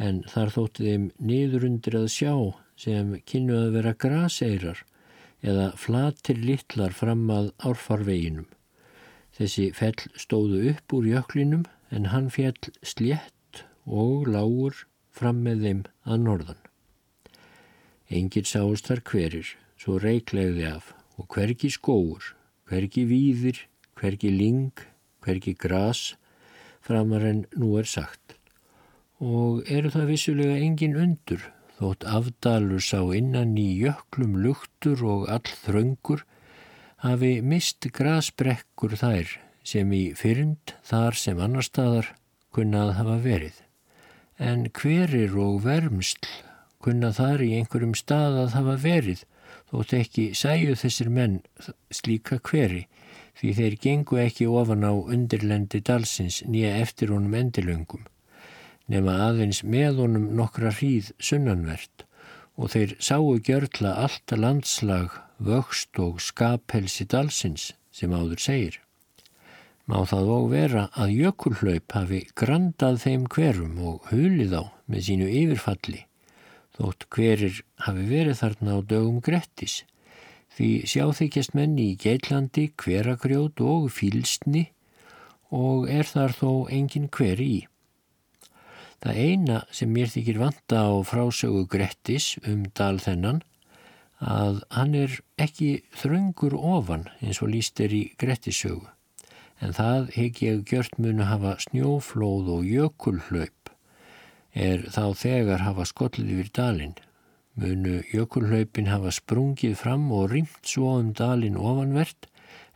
[0.00, 2.34] en þar þótti þeim niðurundir að sjá
[2.80, 4.80] sem kynnu að vera graseirar
[5.44, 8.48] eða flatir littlar fram að árfarveginum.
[9.36, 15.82] Þessi fell stóðu upp úr jöklinum en hann fjall slétt og lágur fram með þeim
[16.08, 16.62] að norðan.
[18.08, 22.34] Engir sást þar hverir, svo reiklegði af og hvergi skóur,
[22.68, 23.58] hvergi víðir,
[23.98, 24.72] hvergi ling,
[25.24, 26.14] hvergi gras,
[26.84, 28.36] framar en nú er sagt.
[29.22, 31.42] Og eru það vissulega engin undur,
[31.78, 36.24] þótt afdalur sá innan í jöklum luktur og all þröngur,
[37.04, 42.10] hafi mist grasbrekkur þær sem í fyrnd þar sem annar staðar
[42.54, 43.56] kunnað hafa verið.
[44.38, 46.28] En hverir og vermsl
[46.84, 49.24] kunnað þar í einhverjum stað að hafa verið
[49.70, 51.40] þótt ekki sæju þessir menn
[51.90, 52.84] slíka hveri
[53.38, 58.04] því þeir gengu ekki ofan á undirlendi dalsins nýja eftir honum endilöngum,
[58.90, 62.06] nema aðeins með honum nokkra hríð sunnanvert
[62.54, 65.10] og þeir sáu gjörla allt landslag,
[65.42, 68.76] vöxt og skaphelsi dalsins sem áður segir.
[69.90, 75.26] Má það og vera að jökulhlaup hafi grandað þeim hverum og hulið á með sínu
[75.28, 76.06] yfirfalli,
[76.74, 79.82] þótt hverir hafi verið þarna á dögum Grettis,
[80.54, 84.68] því sjáþykjast menni í Geitlandi, hveragrjót og fílstni
[85.54, 87.66] og er þar þó engin hver í.
[89.04, 93.42] Það eina sem mér þykir vanta á frásögu Grettis um dal þennan
[94.24, 98.86] að hann er ekki þröngur ofan eins og líst er í Grettissögu
[99.62, 103.63] en það hegg ég gjört munu hafa snjóflóð og jökulhlaup
[104.54, 106.94] er þá þegar hafa skollið yfir dalin
[107.58, 112.28] munu jökulhlaupin hafa sprungið fram og rimt svo um dalin ofanvert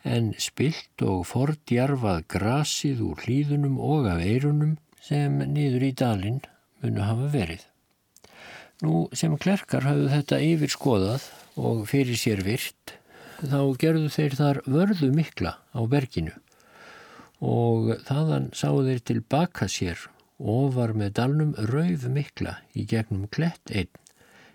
[0.07, 6.39] en spilt og fordjarfað grasið úr hlýðunum og af eirunum sem niður í dalin
[6.83, 7.65] munu hafa verið.
[8.79, 11.25] Nú sem klerkar hafðu þetta yfir skoðað
[11.59, 12.95] og fyrir sér virt,
[13.43, 16.35] þá gerðu þeir þar vörðu mikla á berginu
[17.43, 19.99] og þaðan sáu þeir tilbaka sér
[20.39, 23.91] og var með dalnum rauf mikla í gegnum klett einn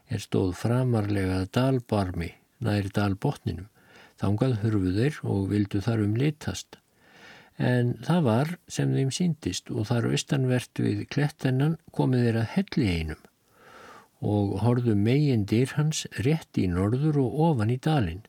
[0.09, 2.31] er stóð framarlega dalbarmi
[2.65, 3.69] nær dalbotninum.
[4.21, 6.79] Þángað hurfu þeir og vildu þar um litast.
[7.59, 12.91] En það var sem þeim síndist og þar austanvert við klettennan komið þeir að helli
[12.99, 13.23] einum
[14.25, 18.23] og horðu megin dýr hans rétt í norður og ofan í dalin.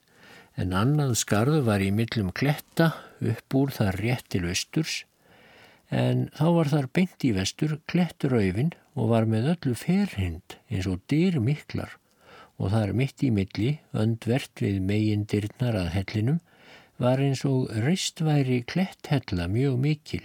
[0.60, 2.90] En annað skarðu var í millum kletta
[3.24, 4.98] upp úr þar rétt til austurs
[5.90, 11.04] en þá var þar beint í vestur kletturauðin og var með öllu ferhind eins og
[11.10, 11.96] dyr miklar
[12.56, 16.38] og þar mitt í milli, öndvert við megin dyrnar að hellinum,
[16.96, 20.22] var eins og reistværi kletthella mjög mikil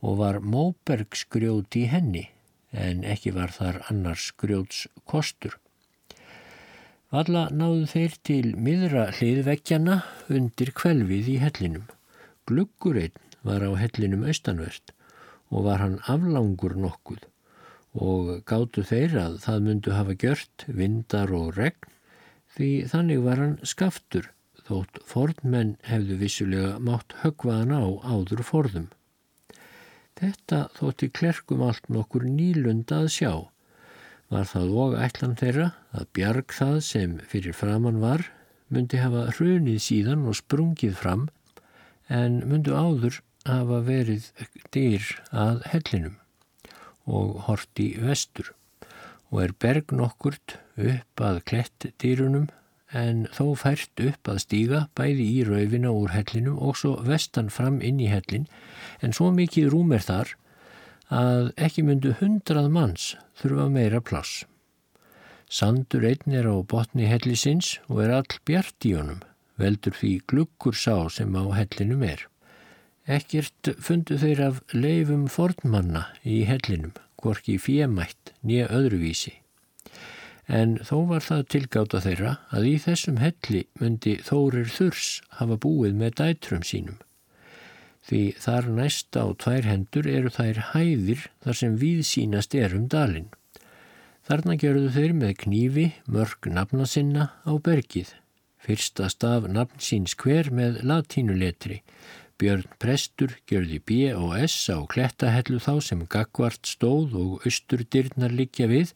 [0.00, 2.30] og var móbergsgrjót í henni
[2.72, 5.58] en ekki var þar annars grjóts kostur.
[7.10, 9.96] Valla náðu þeir til miðra hliðvekkjana
[10.30, 11.88] undir kvelvið í hellinum.
[12.46, 14.94] Gluggur einn var á hellinum austanvert
[15.50, 17.26] og var hann aflangur nokkuð
[18.06, 21.96] og gáttu þeir að það myndu hafa gjört vindar og regn
[22.54, 24.30] því þannig var hann skaftur
[24.70, 28.88] þótt fornmenn hefðu vissulega mátt högvaðan á áður forðum.
[30.20, 33.32] Þetta þótti klerkum allt nokkur nýlunda að sjá.
[34.30, 38.28] Var það og ætlan þeirra að bjarg það sem fyrir framann var
[38.70, 41.26] myndi hafa hrunið síðan og sprungið fram
[42.06, 43.18] en myndu áður
[43.48, 44.30] hafa verið
[44.74, 46.16] dyr að hellinum
[47.10, 48.52] og horti vestur
[49.30, 52.48] og er berg nokkurt upp að klett dýrunum
[52.90, 57.78] en þó fært upp að stíga bæði í raufina úr hellinum og svo vestan fram
[57.86, 58.48] inn í hellin
[59.00, 60.34] en svo mikið rúm er þar
[61.10, 64.44] að ekki myndu hundrað manns þurfa meira pláss.
[65.50, 69.24] Sandur einn er á botni hellisins og er all bjart í honum,
[69.58, 72.26] veldur því glukkur sá sem á hellinum er.
[73.10, 79.32] Ekkert fundu þeir af leifum fornmanna í hellinum, hvorki fjemætt nýja öðruvísi.
[80.46, 85.08] En þó var það tilgáta þeirra að í þessum helli myndi Þórir Þurs
[85.40, 87.00] hafa búið með dætrum sínum.
[88.06, 93.28] Því þar næst á tvær hendur eru þær hæðir þar sem við sínast erum dalinn.
[94.26, 98.14] Þarna gerðu þeir með knífi mörg nafna sinna á bergið.
[98.60, 101.80] Fyrsta staf nafn síns hver með latínuletri
[102.40, 108.68] Björn Prestur gjörði B og S á klettahellu þá sem gagvart stóð og austurdyrnar liggja
[108.70, 108.94] við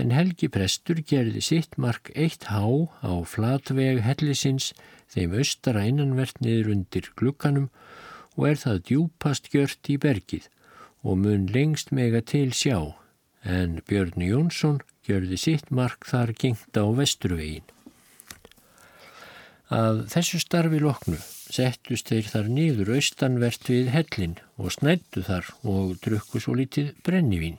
[0.00, 4.72] en Helgi Prestur gerði sitt mark eitt há á flatveg hellisins
[5.14, 7.68] þeim austara innanvert niður undir glukkanum
[8.34, 10.50] og er það djúpast gjört í bergið
[11.06, 12.78] og mun lengst mega til sjá
[13.44, 17.73] en Björn Jónsson gjörði sitt mark þar gengt á vesturvegin.
[19.72, 21.16] Að þessu starfi loknu
[21.54, 27.56] settust þeir þar nýður austanvert við hellin og snættu þar og drukku svo litið brennivín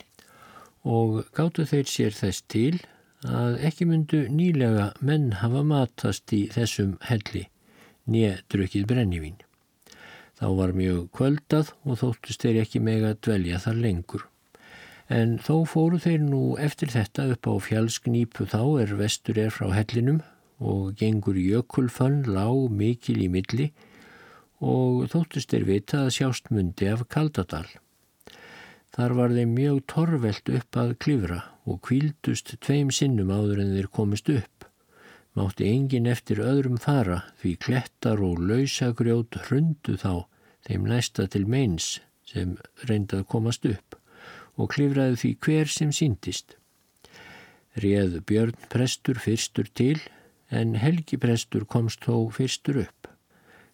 [0.86, 2.78] og gáttu þeir sér þess til
[3.26, 7.48] að ekki myndu nýlega menn hafa matast í þessum helli
[8.06, 9.42] nýja drukkið brennivín.
[10.38, 14.28] Þá var mjög kvöldað og þóttust þeir ekki meg að dvelja þar lengur.
[15.10, 19.72] En þó fóru þeir nú eftir þetta upp á fjallsknýpu þá er vestur er frá
[19.74, 20.22] hellinum
[20.60, 23.72] og gengur jökulfönn lág mikil í milli
[24.64, 27.68] og þóttist er vita að sjást mundi af Kaldadal.
[28.96, 33.92] Þar var þeim mjög torvelt upp að klifra og kvíldust tveim sinnum áður en þeir
[33.92, 34.52] komist upp.
[35.36, 40.24] mátti engin eftir öðrum fara því klettar og lausagrjót hrundu þá
[40.68, 42.56] þeim næsta til meins sem
[42.88, 43.98] reyndað komast upp
[44.56, 46.56] og klifraði því hver sem síndist.
[47.76, 50.00] Réð Björn prestur fyrstur til
[50.50, 53.10] en Helgi prestur komst þó fyrstur upp.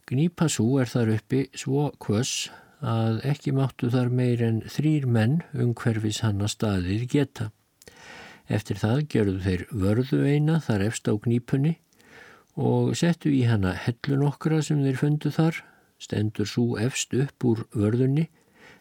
[0.09, 2.49] Gnípasú er þar uppi svo kvöss
[2.81, 7.51] að ekki máttu þar meir en þrýr menn umhverfis hann að staðið geta.
[8.49, 11.77] Eftir það gjörðu þeir vörðu eina þar efst á gnípunni
[12.57, 15.61] og settu í hana hellun okkra sem þeir fundu þar,
[16.01, 18.27] stendur svo efst upp úr vörðunni,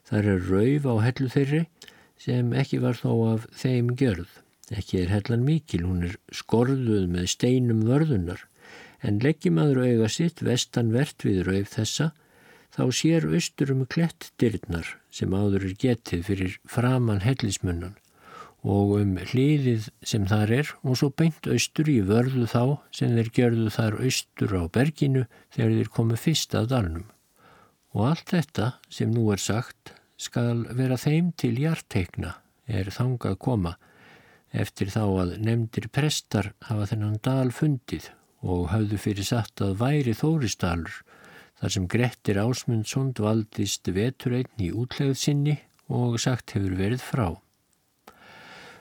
[0.08, 1.66] þar er rauf á hellu þeirri
[2.20, 4.39] sem ekki var þó af þeim gjörð.
[4.70, 8.44] Ekki er hellan mikil, hún er skorðuð með steinum vörðunar,
[9.02, 12.12] en leggjum aður auða sitt vestanvert við rauf þessa,
[12.70, 17.96] þá sér austur um klettdyrnar sem áður er getið fyrir framann hellismunnan
[18.60, 23.30] og um hliðið sem þar er og svo beint austur í vörðu þá sem þeir
[23.38, 27.06] gerðu þar austur á berginu þegar þeir komu fyrst að dalnum.
[27.96, 32.36] Og allt þetta sem nú er sagt skal vera þeim til hjartekna
[32.68, 33.78] er þangað koma
[34.52, 40.14] eftir þá að nefndir prestar hafa þennan dal fundið og hafðu fyrir satt að væri
[40.16, 41.02] þóristalur
[41.60, 45.58] þar sem Grettir Ásmundsson valdist veturreitn í útlegð sinni
[45.90, 47.26] og sagt hefur verið frá.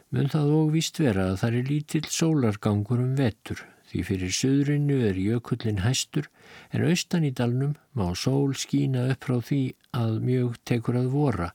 [0.10, 5.00] Mun það og víst vera að það er lítill sólargangur um vetur því fyrir söðrinu
[5.06, 6.30] er jökullin hæstur
[6.74, 9.62] en austan í dalnum má sól skína upp frá því
[9.98, 11.50] að mjög tekur að vora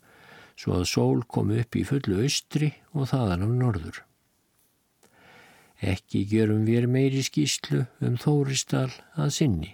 [0.56, 4.02] svo að sól komi upp í fullu austri og þaðan á norður.
[5.84, 9.72] Ekki gerum við meiri skýslu um Þóristal að sinni.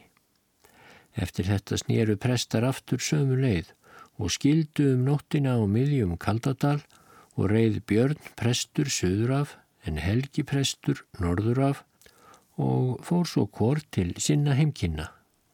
[1.14, 3.74] Eftir þetta snýru prestar aftur sömu leið
[4.20, 6.80] og skildu um nóttina á miðjum Kaldadal
[7.36, 9.54] og reið Björn prestur söður af
[9.86, 11.84] en Helgi prestur norður af
[12.60, 15.08] og fór svo kort til sinna heimkynna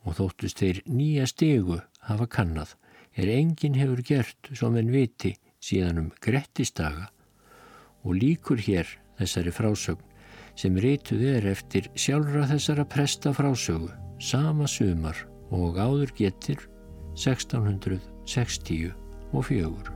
[0.06, 2.74] og þóttust þeir nýja stegu hafa kannad
[3.16, 7.08] er enginn hefur gert som en viti síðan um grettistaga
[8.04, 8.86] og líkur hér
[9.18, 10.04] þessari frásögn
[10.56, 13.90] sem rituð er eftir sjálfra þessara presta frásögu
[14.20, 15.16] sama sumar
[15.52, 16.64] og áður getur
[17.16, 18.92] 1660
[19.32, 19.95] og fjögur.